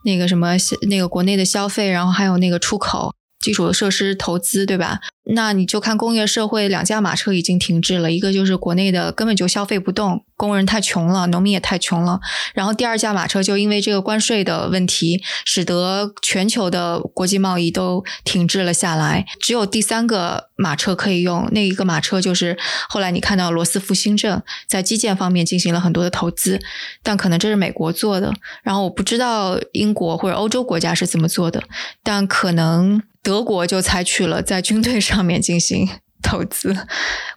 [0.05, 0.55] 那个什么
[0.89, 3.13] 那个国内的消费，然后还有那个出口。
[3.39, 4.99] 基础设施投资，对吧？
[5.29, 12.21] 那你就看工业社会两驾马车已经停滞了，一个就是国内的根本就消费不动，工人太穷了，农民也太穷了。
[12.53, 19.25] 然后第二驾马车就因为这个关税的问题，使得全球的国际贸易都停滞了下来。
[19.41, 26.61] 只有第三个马车可以用，那一个马车就是后来你看到罗斯福新政在基建方面进行了很多的投资，
[27.03, 28.33] 但可能这是美国做的。
[28.63, 31.61] 然后我不知道英国或者欧洲国家是怎么做的，
[32.01, 33.03] 但可能。
[33.27, 35.85] 德国就采取了在军队上面进行
[36.23, 36.73] 投资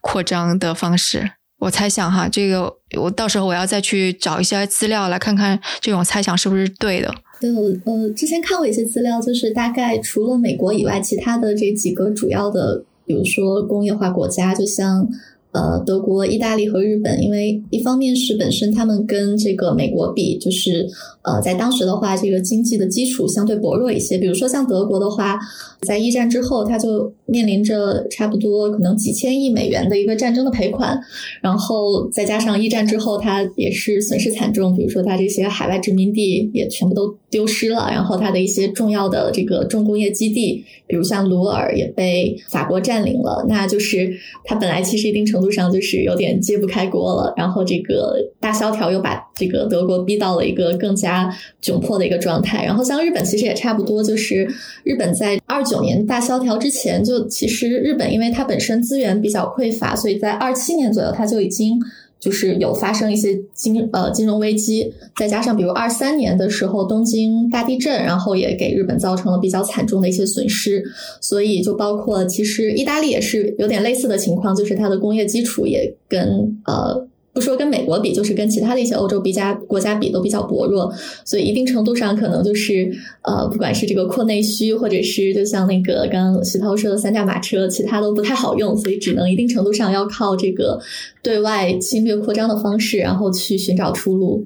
[0.00, 1.32] 扩张的方式。
[1.58, 7.12] 我猜想哈，这个我到时候我要再去找一些资料来看看，这种猜想是不是对的？
[7.40, 7.50] 对，
[7.84, 15.08] 呃之前看过一些资料，就是大概除了美国以外，其他的这几个主要的，比如说工业化国家，就像。
[15.52, 20.86] 呃，德国、意大利和日本，因为一方面是本身他们跟这个美国比，就是
[21.22, 24.16] 呃，在当时的话，这个经济的基础相对薄弱一些。
[24.16, 25.38] 比如说像德国的话，
[25.80, 30.96] 在一战之后，它就面临着差不多可能几千亿美元的一个战争的赔款，
[31.40, 34.76] 然后再加上一战之后，它也是损失惨重。
[34.76, 43.44] 比如说它这些海外殖民地也全部都丢失了，然后它的一些重要的这个重工业基地，比如像鲁尔也被法国占领了。
[43.48, 52.64] 那就是它本来其实一定程路上就是有点揭不开锅了，然后这个大萧条又把这个德国逼到了一个更加窘迫的一个状态。
[52.64, 54.48] 然后像日本其实也差不多，就是
[54.84, 61.80] 日本在二九年大萧条之前，就其实日本因为它本身资源比较匮乏，所以在二七年左右它就已经。
[62.20, 70.84] 就是有发生一些金呃金融危机，再加上比如二三年的时候东京大地震，然后也给日本造成了比较惨重的一些损失，
[71.20, 77.08] 所以就包括其实意大利也是有点类似的情况，就是它的工业基础也跟呃。
[77.32, 80.92] 不说跟美国比，就是跟其他的一些欧洲比家国家比都比较薄弱，
[81.24, 90.80] 所以一定程度上可能就是呃，不管是这个扩内需，或者是就像那个刚刚徐涛说的三驾马车，其他都不太好用，所以只能一定程度上要靠这个
[91.22, 94.44] 对外侵略扩张的方式，然后去寻找出路。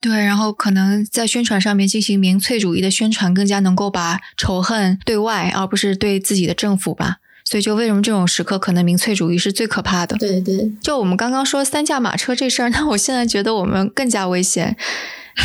[0.00, 7.18] 对，然后可能在宣传上面进行民粹主义的宣传，更加能够把仇恨对外，而不是对自己的政府吧。
[7.52, 10.16] 所以，就为什么这种时刻，可能民粹主义是最可怕的？
[10.16, 10.72] 对对。
[10.80, 14.74] 就我们刚刚说三驾马车这事儿，那我现在觉得我们更加危险。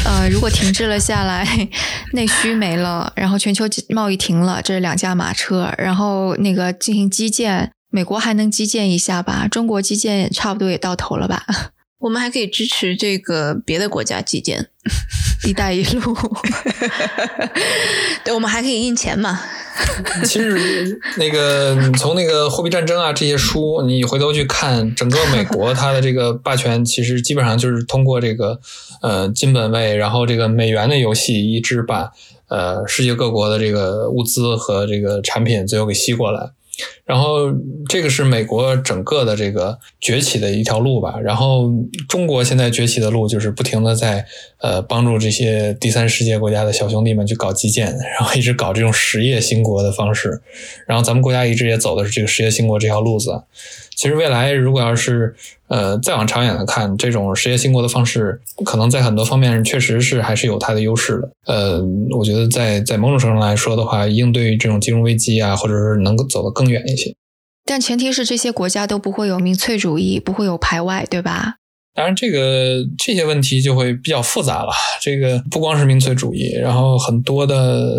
[0.06, 1.46] 呃，如果停滞了下来，
[2.13, 5.70] 内需没了，然后全球贸易停了，这是两驾马车。
[5.78, 9.46] 然后那个进行基建，美国还能基建一下吧？
[9.50, 11.46] 中国基建差不多也到头了吧？
[12.00, 14.70] 我们还可以支持这个别的国家基建，
[15.46, 16.15] 一带一路。
[18.24, 19.41] 对，我们还可以印钱嘛。
[20.25, 28.59] 其实，那个从那个货币战争啊这些书，你回头去看，整个美国它的这个霸权，其实基本上就是通过这个
[29.01, 32.11] 呃金本位，然后这个美元的游戏，一直把
[32.47, 36.51] 呃世界各国的这个物资和这个产品最后给吸过来。
[37.05, 37.51] 然后
[37.87, 41.19] 这个是美国整个的这个崛起的一条路吧。
[41.23, 41.71] 然后
[42.07, 44.25] 中国现在崛起的路就是不停的在
[44.59, 50.41] 呃帮助这些第三世界国家的小兄弟们去搞基建，然后一直搞这种实业兴国的方式。
[50.85, 53.43] 然后咱们国家一直也走的是这个实业兴国这条路子。
[53.97, 55.36] 其实未来如果要是
[55.69, 61.31] 呃再往长远的看，这种实业兴国的方式，可能在很多方面确实是还是有它的优势的。
[61.47, 61.83] 呃，
[62.15, 67.15] 我觉得在在某种程度来说的话，应对这种金融危机啊，或者是能够走得更远一些。
[67.65, 71.55] 但前提是这些国家都不会有民粹主义，不会有排外，对吧？
[71.97, 74.71] 当然，这个这些问题就会比较复杂了。
[75.01, 77.91] 这个不光是民粹主义，然后很多的，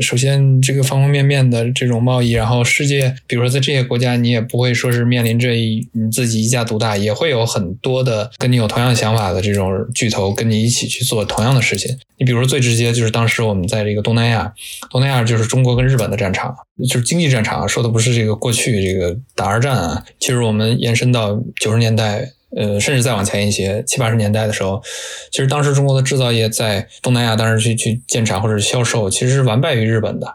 [0.00, 11.94] 首先这个方方面面的这种贸易，然后世界，比如说在这些国家，你也不会说是面临着你自己一家独大，也会有很多的跟你有同样想法的这种巨头跟你一起去做同样的事情。
[12.16, 14.50] 你比如说最直接就是当时我们在这个东南亚，
[14.88, 16.56] 东南亚就是中国跟日本的战场，
[16.88, 20.02] 就是经济战场，说的不是这个过去这个打二战啊。
[20.18, 22.32] 其实我们延伸到九十年代。
[22.56, 24.82] 呃，甚至再往前一些，七八十年代的时候，
[25.30, 30.34] 其实当时中国的制造业在东南亚当时去去建厂或者销售，其实是完败于日本的。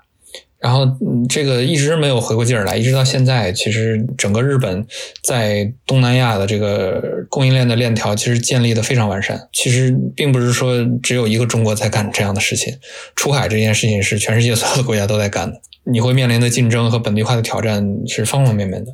[0.60, 0.88] 然后
[1.28, 4.88] 这个一直没有回过劲儿来，一直到现在，其实整个日本
[5.22, 9.49] 在东南亚的这个供应链的链条其实建立的非常完善。
[9.51, 12.74] 其实并不是说只有一个中国在干这样的事情，
[13.14, 15.59] 出海这件事情是全世界所有的国家都在干的。
[15.91, 18.91] 你会面临的竞争和本地化的挑战是方方面面的。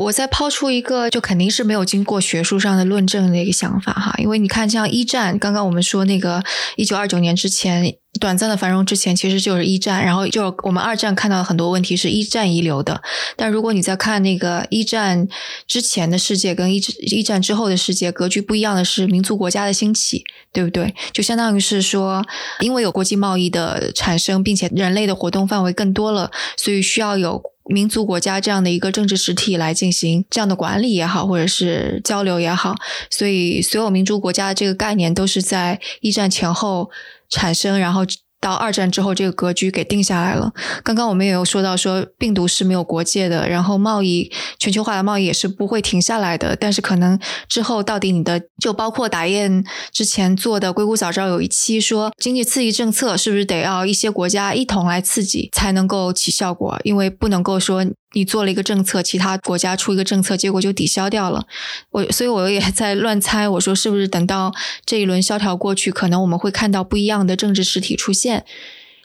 [0.00, 6.42] 我再抛出一个，就肯定是没有经过学术上的论证的一个想法哈，因为你看，像一战，刚刚我们说那个
[6.76, 13.02] 一九二九年之前短暂的繁荣之前，其实就是一战，然后就我们二战看到很多问题是一战遗留的，
[13.36, 15.28] 但如果你再看那个一战
[15.66, 20.94] 之前的世界跟一一战之后的世界格局不一样的是民族国家的兴起，对不对？
[21.12, 22.24] 就相当于是说，
[22.60, 27.51] 因为有国际贸易的产生，并且人类的活动范围更多了，所以需要有。
[27.66, 32.74] 民族国家这样的一个政治实体来进行这样的管理也好，或者是交流也好，
[33.10, 36.90] 所以所有民族国家的这个概念都是在一战前后
[37.28, 38.02] 产生，然后。
[38.42, 40.52] 到二战之后，这个格局给定下来了。
[40.82, 46.56] 刚刚我们也有说到，说病毒是没有国界的，然后贸易全球化的贸易也是不会停下来的。
[46.56, 47.16] 但是可能
[47.48, 56.76] 之后到底你的，就包括打雁之前做的硅谷早知道有一期说，经济刺激政策是不是得要一些国家一同来刺激才能够起效果？
[56.82, 57.86] 因为不能够说。
[58.14, 61.46] 你做了一个政策，其他国家出一个政策，结果就抵消掉了。
[61.90, 64.52] 我所以我也在乱猜，我说是不是等到
[64.84, 68.44] 这一轮萧条过去，可能我们会看到不一样的政治实体出现，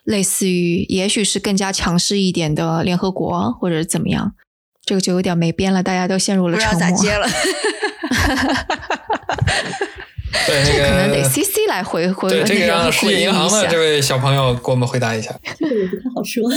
[0.04, 4.34] 类似于也许是更加强势一点的联合国或者怎么样？
[4.86, 6.74] 这个就有点没边了，大家都陷入了沉默。
[6.74, 7.28] 不知道咋接了。
[10.46, 12.30] 对， 这个可能得 C C 来回回。
[12.30, 15.38] 对，这个让世界银行的这位小朋友给我们回答一下。
[15.58, 16.50] 这个也不太好说。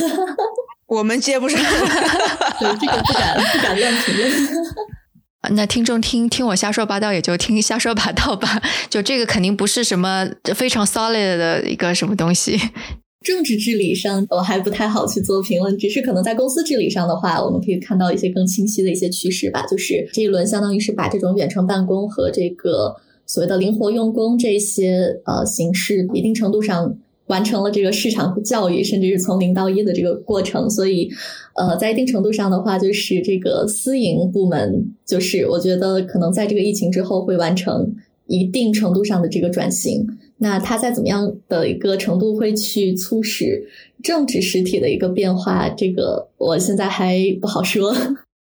[0.90, 1.58] 我们接不上，
[2.58, 4.30] 对这个不敢不敢乱评论。
[5.54, 8.60] 那听众听听我瞎说八道，也就听瞎说八道吧。
[8.90, 12.58] 就这个肯定不是什么非常 solid 的一个什么东西。
[13.24, 19.64] 政治治理上我还不太好去做评论，只是可能在公司治理上的话，我们可以看到一些更清晰的一些趋势吧。
[19.70, 26.96] 就是这一轮相当于是把这种远程办公和这个所谓的灵活用工这些呃形式，一定程度上。
[27.30, 31.08] 完成了这个市场教育，甚至是从零到一的这个过程，所以，
[31.54, 37.94] 呃，在一定程度上的话，就是这个私营部门，就是我觉得可能在这个疫情之后会完成
[38.26, 40.04] 一定程度上的这个转型。
[40.38, 43.62] 那它在怎么样的一个程度会去促使
[44.02, 45.68] 政治实体的一个变化？
[45.68, 47.94] 这个我现在还不好说。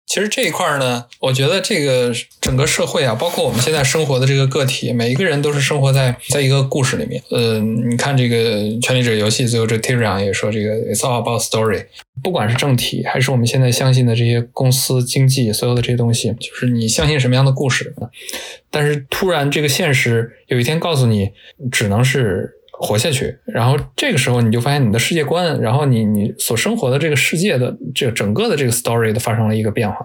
[0.09, 7.22] 其实这一块呢，我觉得这个整个社会啊，包括我们现在生活的这个个体，每一个人都是生活在在一个故事里面。
[7.30, 11.84] 呃，你看这个《权力者游戏》，最后这 Tyrion 也说这个 It's all about story。
[12.22, 17.94] 不管是政体，还是我们现在相信的这些公司经济，所有的这些东西，就是你相信什么样的故事。
[18.70, 21.30] 但是突然这个现实有一天告诉你，
[21.70, 22.54] 只能是。
[22.81, 29.99] 活下去，然后这个时候你就发现你的世界观，然后你你所生活的这个世界的这整个的这个 story 都发生了一个变化。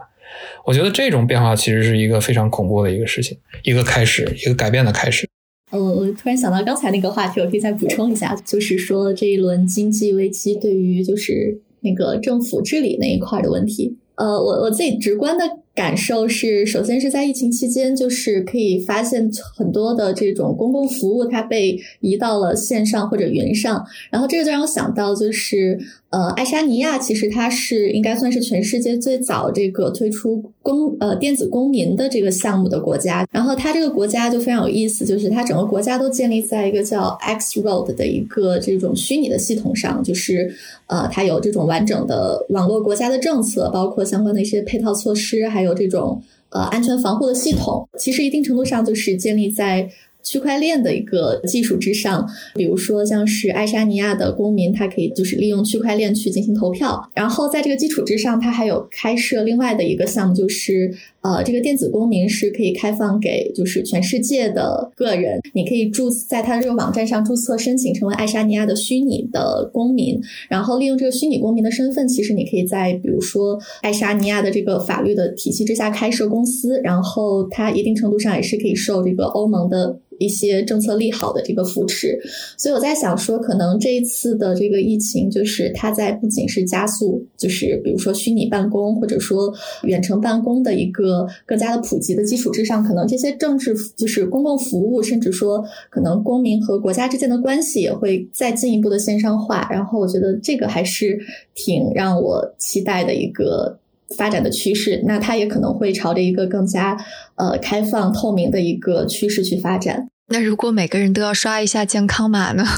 [0.66, 5.30] 我觉得这种变化其实是一个非常恐怖的一个事情，一个开始，一个改变的开始。
[5.72, 13.98] 呃，我突然想到刚才那个话题，我可以再补充一下，就是说这一轮经济危机对于就是那个政府治理那一块的问题。
[14.16, 15.44] 呃，我我自己直观的。
[15.76, 25.80] 感受是，首先是在疫情期间，就是可以发现很多的这种公共服务它被移到了线上或者云上，然后这个就让我想到，就是
[26.14, 40.54] 呃，爱沙尼亚其实它是应该算是全世界最早这个推出公呃电子公民的这个项目的国家，然后它这个国家就非常有意思，就是它整个国家都建立在一个叫 X Road 的一个这种虚拟的系统上，就是
[40.86, 49.90] 呃，它有这种完整的网络国家的政策，包括相关的一些配套措施，还有这种呃安全防护的系统，其实一定程度上就是建立在。
[50.24, 57.10] 区块链的一个技术之上，比如说像是爱沙尼亚的公民，他可以就是利用区块链去进行投票。
[57.14, 60.94] 然后在这个基础之上，他还有开设另外的一个项目，就是
[61.24, 79.98] 呃，这个电子公民是可以开放给就是全世界的个人，你可以注在他的这个网站上注册申请成为爱沙尼亚的虚拟的公民，然后利用这个虚拟公民的身份，其实你可以在比如说爱沙尼亚的这个法律的体系之下开设公司，然后它一定程度上也是可以受这个欧盟的。
[80.20, 82.18] 一些政策利好的这个扶持，
[82.56, 89.52] 所以我在想说，可能这一次的这个疫情，就是它在不仅是加速，就是比如说虚拟办公或者说
[89.82, 91.13] 远程办公的一个
[91.46, 99.68] 更加的普及的基础之上，可能这些政治就是公共服务，甚至说可能公民和国家之间的关系也会再进一步的线上化。
[99.72, 101.20] 然后我觉得这个还是
[101.54, 103.78] 挺让我期待的一个
[104.18, 106.98] 发展的趋势，那它也可能会朝着一个更加
[107.36, 110.08] 呃开放、透明的一个趋势去发展。
[110.28, 112.64] 那如果每个人都要刷一下健康码呢？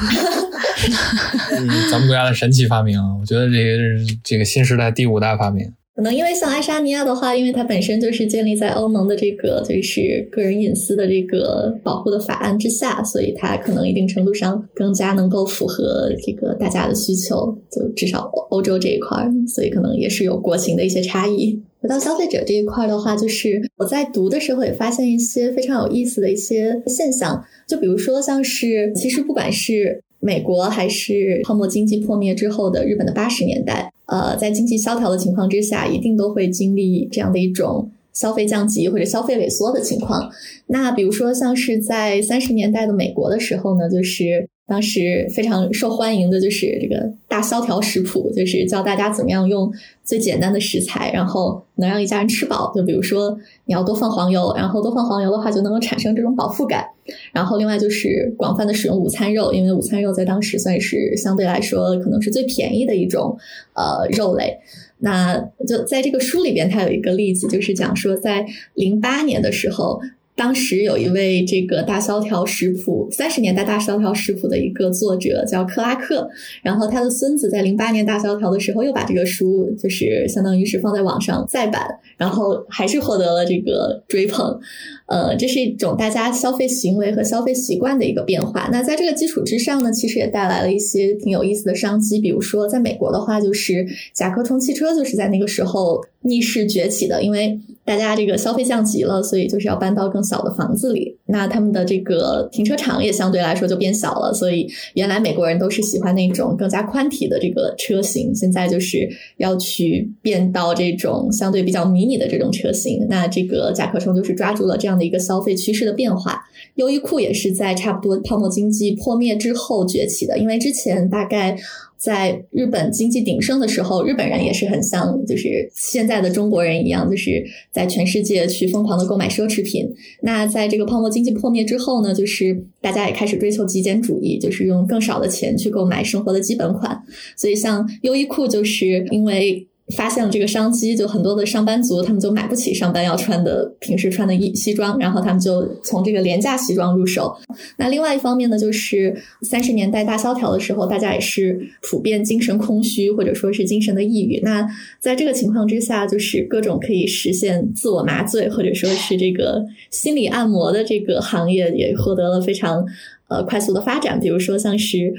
[1.52, 5.72] 嗯，咱们国家的神奇发明，我觉得这个是这个新时代第五大发明。
[5.96, 21.58] 可能因为像爱沙尼亚的话，因为它本身就是建立在欧盟的这个就是个人隐私的这个保护的法案之下，所以它可能一定程度上更加能够符合这个大家的需求，就至少欧洲这一块儿，所以可能也是有国情的一些差异。
[21.80, 40.30] 回到消费者这一块的话，就是我在读的时候也发现一些非常有意思的一些现象，就比如说像是其实不管是美国还是泡沫经济破灭之后的日本的八十年代，呃，在经济萧条的情况之下，一定都会经历这样的一种消费降级或者消费萎缩的情况。
[40.66, 52.72] 那比如说像是在三十年代的美国的时候呢，就是当时非常受欢迎的就是这个大萧条食谱，就是教大家怎么样用最简单的食材，然后能让一家人吃饱。
[52.74, 56.84] 就比如说你要多放黄油，然后多放黄油的话就能够产生这种饱腹感。
[57.32, 63.38] 然后另外就是广泛的使用午餐肉，因为午餐肉在当时算是相对来说可能是最便宜的一种
[63.74, 64.58] 呃肉类。
[64.98, 65.38] 那
[65.68, 68.44] 就在这个书里边，它有一个例子，就是讲说在
[68.74, 70.00] 零八年的时候。
[70.36, 76.28] 当时有一位这个大萧条食谱三十年代大萧条食谱的一个作者叫克拉克，
[76.62, 84.60] 然后他的孙子在零八年大萧条的时候又把这个书就是相当于是放在网上再版，然后还是获得了这个追捧。
[85.06, 88.68] 呃，这是一种大家消费行为和消费习惯的一个变化。
[88.72, 92.20] 那在这个基础之上呢，其实也带来了一些挺有意思的商机。
[92.20, 101.16] 比如说，在美国的话，就是甲壳虫汽车就是在那个时候逆势崛起的，因为大家这个消费降级了，所以就是要搬到更小的房子里。
[101.26, 113.06] 那他们的这个停车场也相对来说就变小了，所以原来美国人都是喜欢那种更加宽体的这个车型，现在就是要去变到这种相对比较迷你的这种车型。
[113.08, 114.96] 那这个甲壳虫就是抓住了这样。
[114.96, 116.42] 的一个消费趋势的变化，
[116.76, 120.38] 优衣库也是在差不多泡沫经济破灭之后崛起的。
[120.38, 121.56] 因为之前大概
[121.98, 129.86] 在日本经济鼎盛的时候，日本人也是很像就是现在的中国人一样，就是在全世界去疯狂的购买奢侈品。
[130.22, 137.02] 那在这个泡沫经济破灭之后呢，就是大家也开始追求极简主义，就是用更少的钱去购买生活的基本款。
[137.36, 139.66] 所以像优衣库就是因为。
[139.94, 147.36] 发现了这个商机，就很多的上班族他们就买不起上班要穿的平时穿的衣西装，然后他们就从这个廉价西装入手。
[147.76, 154.40] 那另外一方面呢，就是三十年代大萧条的时候，大家也是普遍精神空虚或者说是精神的抑郁。
[154.40, 154.66] 那
[154.98, 162.84] 在这个情况之下，就是各种可以实现自我麻醉或者说是这个心理按摩的这个行业也获得了非常
[163.28, 165.14] 呃快速的发展，比如说像是。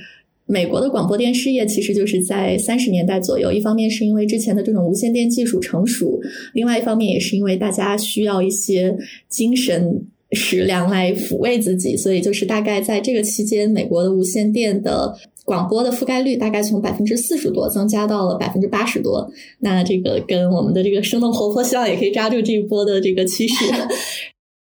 [0.48, 6.20] 美国的广播电视业其实就是在三十年代左右，一方面是因为之前的这种无线电技术成熟，
[6.54, 19.30] 另外一方面也是因为大家需要一些精神食粮来抚慰自己，所以就是大概在这个期间，美国的无线电的广播的覆盖率大概从百分之四十多增加到了百分之八十多。
[19.60, 23.66] 那这个跟我们的这个生动活泼，希望也可以抓住这一波的这个趋势。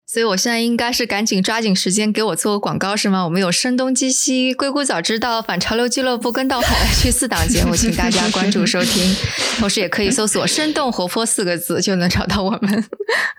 [0.09, 3.25] 所以我现在应该是赶紧抓紧时间给我做个广告是吗？
[3.25, 9.17] 我们有声东击西、硅谷早知道、反潮流俱乐部、跟到海外去四档节目，请大家关注收听，
[9.59, 12.85] 同时也可以搜索“生动活泼”四个字就能找到我们。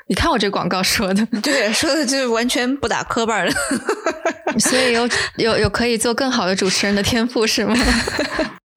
[0.07, 3.51] 你看我这广告说的，对，说的就是完全不打磕巴的，
[4.59, 7.74] 所以有有有可以做更好的主持人的天赋是吗？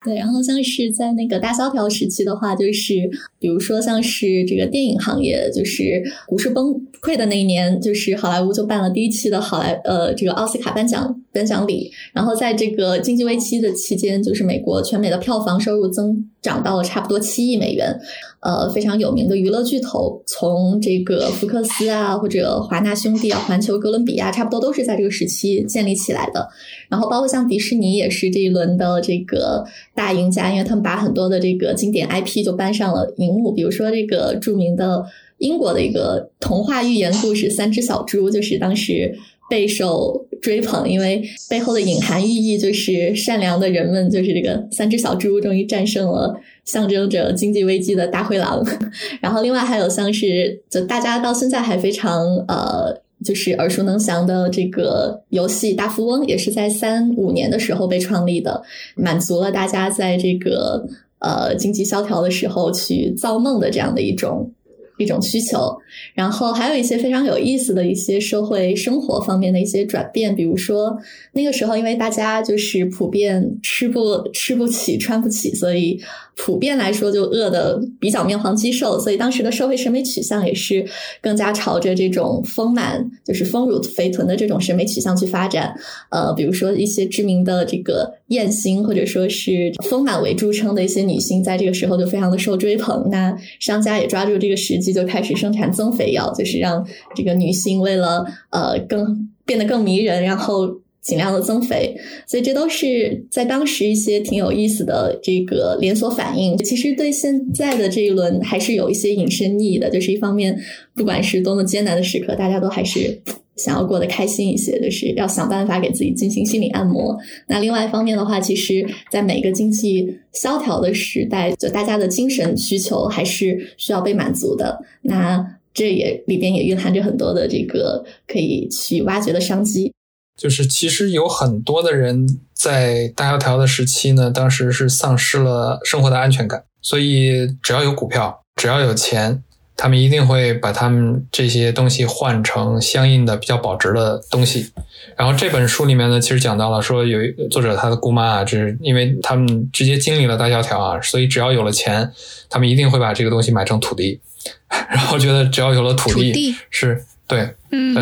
[0.03, 2.95] 对，然后像是在那个大萧条时期的话，就是
[3.39, 11.93] 比如说像是这个电影行业，就是股市崩溃的那一年，就是好莱坞就办了第一期的好莱呃这个奥斯卡颁奖颁奖礼。
[12.15, 17.95] 然后在这个经济危机的期间，就是美国全美的票房收入增长到了差不多七亿美元。
[18.41, 26.49] 呃，非常有名的娱乐巨头，从这个福克斯啊，或者华纳兄弟啊、环球、哥伦比亚，差不多都是在这个时期建立起来的。
[26.89, 29.65] 然后包括像迪士尼也是这一轮的这个。
[29.95, 35.05] 大赢家，因为他们把很多的这个经典 IP 就搬上了荧幕，比如说这个著名的
[35.37, 39.15] 英国的一个童话寓言故事《三只小猪》，就是当时
[39.51, 46.35] 备受追捧，因为背后的隐含寓意就是善良的人们，就是这个三只小猪终于战胜了
[46.71, 48.65] 象征着经济危机的大灰狼。
[49.21, 53.01] 然后另外还有像是，就大家到现在还非常呃。
[53.23, 58.63] 就是耳熟能详的这个游戏《大富翁》，也是在三五年的时候被创立的，
[58.97, 64.51] 满足了大家在这个呃经济萧条的时候去造梦的这样的一种
[64.97, 65.77] 一种需求。
[66.15, 70.97] 然后还有一些非常有意思的一些社会生活方面的一些转变，比如说
[71.33, 76.01] 那个时候，因为大家就是普遍吃不吃不起、穿不起，所以
[76.37, 80.85] 普遍来说就饿的比较面黄肌瘦，所以当时的社会审美取向也是
[81.21, 85.75] 更加朝着这种丰满、就是丰乳肥臀的这种审美取向去发展。
[86.11, 93.09] 呃，比如说一些知名的这个艳星，或者说是丰满为著称的一些女星，在这个时候就非常的受追捧。
[93.11, 101.97] 那商家也抓住这个时机，就开始生产增肥药，就是让这个女性为了呃更变得更迷人，然后尽量的增肥。
[102.27, 106.57] 所以这都是在当时一些挺有意思的这个连锁反应。
[106.59, 110.57] 其实对现在的这一轮还是有一些引申意义的，就是一方面，
[110.95, 113.21] 不管是多么艰难的时刻，大家都还是。
[113.63, 117.15] 想要过得开心一些，就是要想办法给自己进行心理按摩。
[117.47, 124.83] 那另外一方面的话，其实，在每个经济萧条的时代，就大家的精神需求还是需要被满足的。
[125.03, 129.93] 那这也里边也蕴含着很多的这个可以去挖掘的商机。
[130.41, 139.43] 就是其实有很多的人在大萧条的时期呢，当时是丧失了生活的安全感，所以只要有股票，只要有钱。
[139.81, 144.71] 他们一定会把他们这些东西换成相应的比较保值的东西。
[145.17, 147.19] 然后这本书里面呢，其实讲到了说，有
[147.51, 152.13] 作者他的姑妈啊，就是因为他们直接经历了大萧条啊，所以只要有了钱，
[152.51, 154.21] 他们一定会把这个东西买成土地，
[154.91, 157.95] 然后觉得只要有了土地是对，嗯，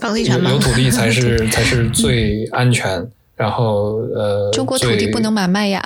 [0.00, 3.04] 房地产有土地才是 才是最安全。
[3.34, 5.82] 然后呃，中国土地不能买卖呀。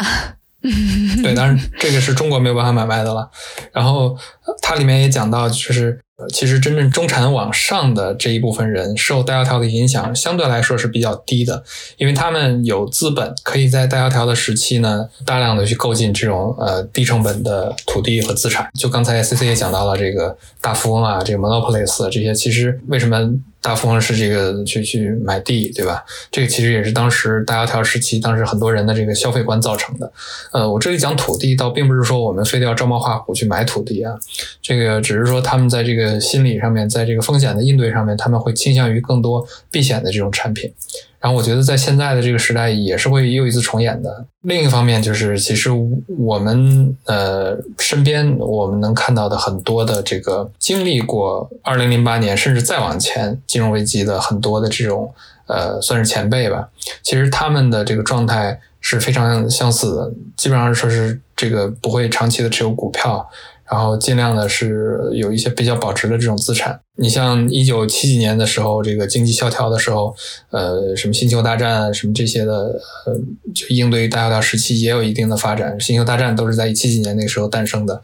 [1.23, 3.29] 对，当然这个是中国没有办法买卖的了。
[3.73, 4.17] 然后
[4.61, 5.99] 它里面也讲到，就是
[6.33, 11.65] 其实真正中产往上的这一部分人受大萧条的影响相对来说是比较低的，
[11.97, 18.69] 因为他们有资本可以在大萧条的时期呢大量的去购进这种呃低成本的土地和资产。
[18.79, 23.19] 就刚才 C C 也讲到了这个大富翁啊，这个 monopolies 这些，其实为什么？
[23.63, 26.05] 大富翁是这个去去买地，对吧？
[26.33, 30.13] 这个其实也是当时大萧条时期，当时很多人的这个消费观造成的。
[30.51, 34.13] 呃，我这里讲土地，倒并不是说我们非得要照猫画虎去买土地啊，
[34.61, 40.73] 这个只是说他们在这个心理上面，在这个风险的应对上面，他们会倾向于更多避险的这种产品。
[41.23, 44.27] 然后我觉得在现在的这个时代也是会又一次重演的。
[44.41, 45.71] 另一方面就是，其实
[46.19, 55.15] 我们呃身边我们能看到的很多的这个经历过二零零八年甚至再往前金融危机的很多的这种
[55.47, 56.69] 呃算是前辈吧，
[57.03, 63.25] 其实他们的这个状态是非常相似的，基本上说是这个不会长期的持有股票。
[63.73, 66.79] 然后尽量的是有一些比较保值的这种资产。
[66.99, 70.15] 你像一九七几年的时候，这个经济萧条的时候，
[70.51, 72.53] 呃，什么星球大战啊什么这些的，
[73.07, 73.15] 呃，
[73.55, 75.81] 就应对大萧条时期也有一定的发展。
[75.81, 78.03] 星球大战都是在七几年那个时候诞生的，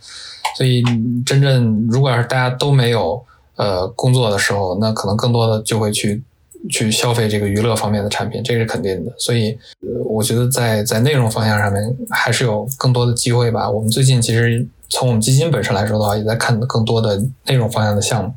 [0.57, 0.83] 所以
[1.27, 3.23] 真正如果要是大家都没有
[3.57, 6.23] 呃工作的时候，那可能更多的就会去
[6.71, 9.12] 去消费这个娱乐方面的产品，这是肯定的。
[9.19, 9.55] 所以，
[10.07, 13.69] 我觉得在在内容方向上面还是有更多的机会吧。
[13.71, 14.66] 我们最近其实。
[14.89, 18.34] 从我们基金本身来说的话，也在看更多的内容方向的项目。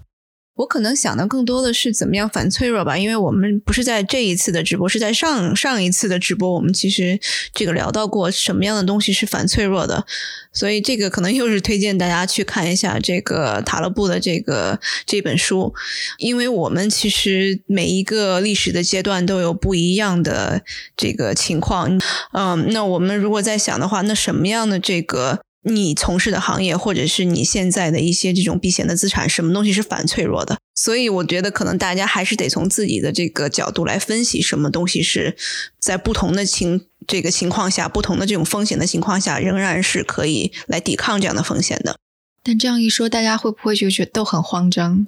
[0.55, 7.19] 我可能想的更多的是怎么样反脆弱吧，因为我们不是在这一次的直播，是在上上一次的直播，我们其实
[7.53, 10.05] 这个聊到过什么样的东西是反脆弱的，
[10.51, 15.73] 所以这个可能又是推荐大家去看一下这个塔勒布的这个这本书，
[16.19, 20.61] 因为我们其实每一个历史的阶段都有不一样的
[20.95, 21.97] 这个情况，
[22.33, 25.39] 嗯，那我们如果在想的话，那什么样的这个？
[25.63, 30.57] 你从事的行业，或者是你现在的一些这种避险的资产，什么东西是反脆弱的？
[30.73, 35.35] 所以我觉得，可能大家还是得从自己的这个角度来分析，什么东西是
[35.79, 41.97] 在不同的情这个情况下，不同的这种风险的情况下，仍然是可以来抵抗这样的风险的。
[42.43, 45.05] 但这样一说，大家会不会就觉得都很慌张？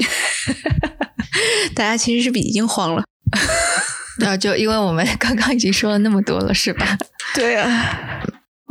[1.73, 3.03] 大家其实是不是已经慌了？
[4.19, 6.95] 那 就因为我们刚刚已经说了那么多了，是吧？
[7.33, 8.23] 对啊。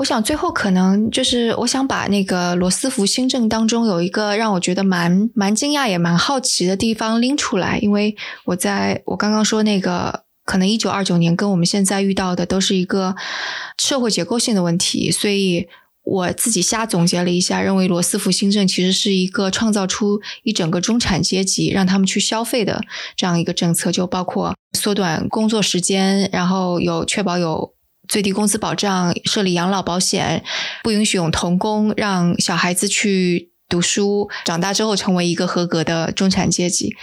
[0.02, 13.14] 我想最后可能就是，我想把那个罗斯福新政当中有一个让我觉得蛮蛮惊讶也蛮好奇的地方拎出来，因为我在我刚刚说那个可能一九二九年跟我们现在遇到的都是一个
[13.78, 15.68] 社会结构性的问题，所以
[16.02, 22.82] 我自己瞎总结了一下，认为罗斯福新政其实是一个创造出一整个中产阶级让他们去消费的
[23.16, 27.72] 这样一个政策，就包括缩短工作时间，然后有确保有。
[28.12, 30.44] 最低工资保障，设立养老保险，
[30.82, 36.94] 不允许用童工，让小孩子去读书，长大之后成为一个合格的中产阶级。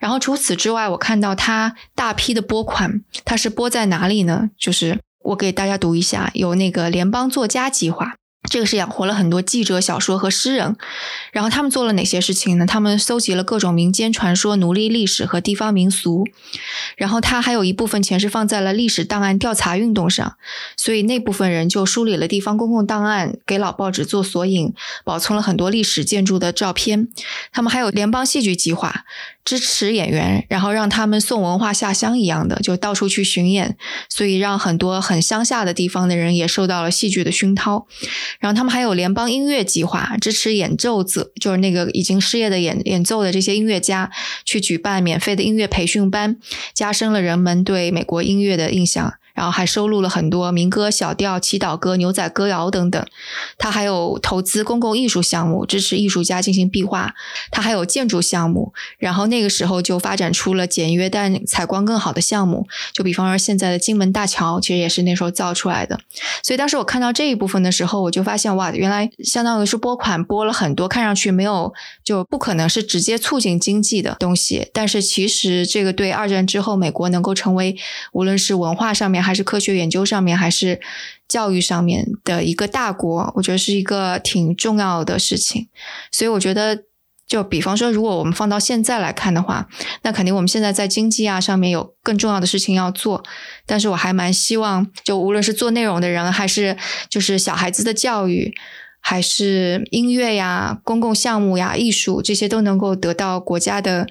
[0.00, 4.50] 然后除此之外，我看到他大批的拨款，他是拨在哪里呢？
[4.58, 8.16] 就是我给大家读一下，有那个联邦作家计划，
[8.48, 10.76] 这个是养活了很多记者、小说和诗人。
[11.32, 12.66] 然后他们做了哪些事情呢？
[12.66, 16.24] 他们搜集了各种民间传说、奴隶历史和地方民俗。
[16.96, 20.36] 然后他还有一部分钱是放在了历史档案调查运动上，
[20.76, 24.72] 所以那部分人就梳理了地方公共档案，给老报纸做索引，
[25.04, 27.08] 保存了很多历史建筑的照片。
[27.52, 29.04] 他们还有联邦戏剧计划。
[29.46, 33.76] 支持演员，然后让他们送文化下乡一样的，就到处去巡演，
[34.08, 37.86] 所以让很多很乡下的地方的人也受到了戏剧的熏陶。
[38.40, 44.10] 然后他们还有联邦音乐计划，支持演奏者，就是那个已经失业的演演奏的这些音乐家，
[44.44, 46.36] 去举办免费的音乐培训班，
[46.74, 49.14] 加深了人们对美国音乐的印象。
[49.36, 53.06] 然后还收录了很多民歌、小调、祈祷歌、牛仔歌谣等等。
[53.58, 57.14] 他还有投资公共艺术项目，支持艺术家进行壁画。
[57.50, 58.72] 他还有建筑项目。
[58.98, 66.00] 然后那个时候就发展出了简约但采光更好的项目，就比方说现在的金门大桥，其实也是那时候造出来的。
[66.42, 74.70] 所以当时我看到这一部分的时候，我就发现哇，原来相当于是拨款拨了很多，看上去没有就不可能是直接促进经济的东西。
[74.72, 77.76] 但是其实这个对二战之后美国能够成为
[78.12, 79.25] 无论是文化上面。
[79.26, 80.80] 还是科学研究上面，还是
[81.26, 85.66] 教育上面的一个大国，我觉得是一个挺重要的事情。
[86.12, 86.84] 所以我觉得，
[87.26, 89.68] 就比方说，如果我们放到现在来看的话，
[90.02, 93.24] 那肯定我们现在在经济啊上面有更重要的事情要做。
[93.66, 96.76] 但是我还蛮希望，就无论是做内容的人，还是
[97.10, 98.54] 就是小孩子的教育，
[99.00, 104.06] 还是音乐呀、公共项目呀、艺术这些，都能够得到国家的。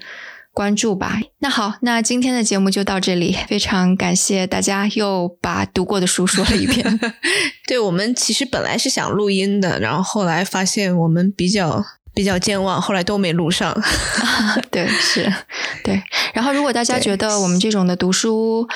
[0.56, 1.20] 关注吧。
[1.40, 3.36] 那好，那今天的节目就到这里。
[3.46, 6.98] 非常感谢大家又把读过的书说了一遍。
[7.68, 11.84] 对我们其实本来是想录音的，然后后来发现我们比较
[12.14, 13.78] 比较健忘，后来都没录上。
[14.72, 15.30] 对，是，
[15.84, 16.02] 对。
[16.32, 18.66] 然后如果大家觉得我们这种的读书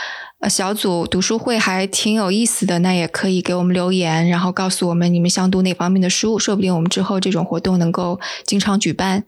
[0.41, 9.24] 呃小组读书会还挺有意思的，那也可以给我们留言，然后告诉我们你们想读哪方面的书，说不定我们之后这种活动能够经常举办。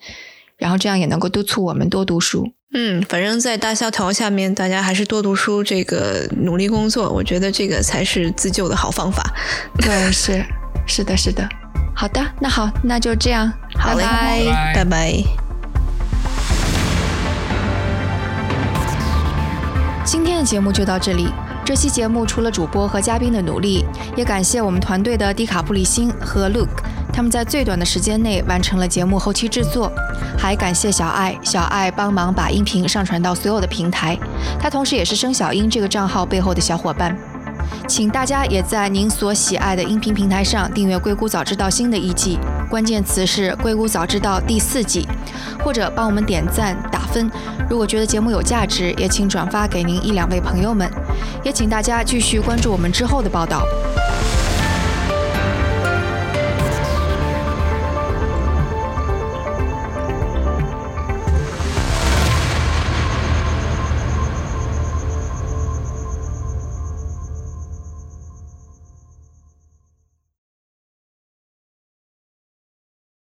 [0.62, 2.46] 然后这样也能够督促我们多读书。
[2.72, 9.22] 嗯，反正，在大萧条下面，大家还是多读书，这个努力工作，我觉得这个才是自救的好方法。
[9.82, 10.40] 对，是
[10.86, 11.46] 是的，是的。
[11.96, 14.04] 好的，那好，那就这样，好嘞，
[14.72, 15.12] 拜拜。
[20.04, 21.26] 今天的节目就到这里。
[21.64, 23.84] 这期节目除了主播和嘉宾的努力，
[24.16, 26.82] 也感谢我们团队的迪卡布里辛和 Luke。
[27.12, 29.92] 他们在最短的时间内完成了节目后期制作，
[30.36, 34.18] 还感谢小爱，小爱帮忙把音频上传到所有的平台。
[34.58, 37.16] 他同时也是生小英这个账号背后的小伙伴。
[37.88, 42.38] 请大家也在您所喜爱的音频平台上订阅《硅谷早知道》新的一季，
[42.70, 45.06] 关键词是《硅谷早知道》第四季，
[45.64, 47.30] 或者帮我们点赞打分。
[47.68, 50.90] 如果觉得节目有价值，也请转发给您一两位朋友们。
[51.42, 53.62] 也请大家继续关注我们之后的报道。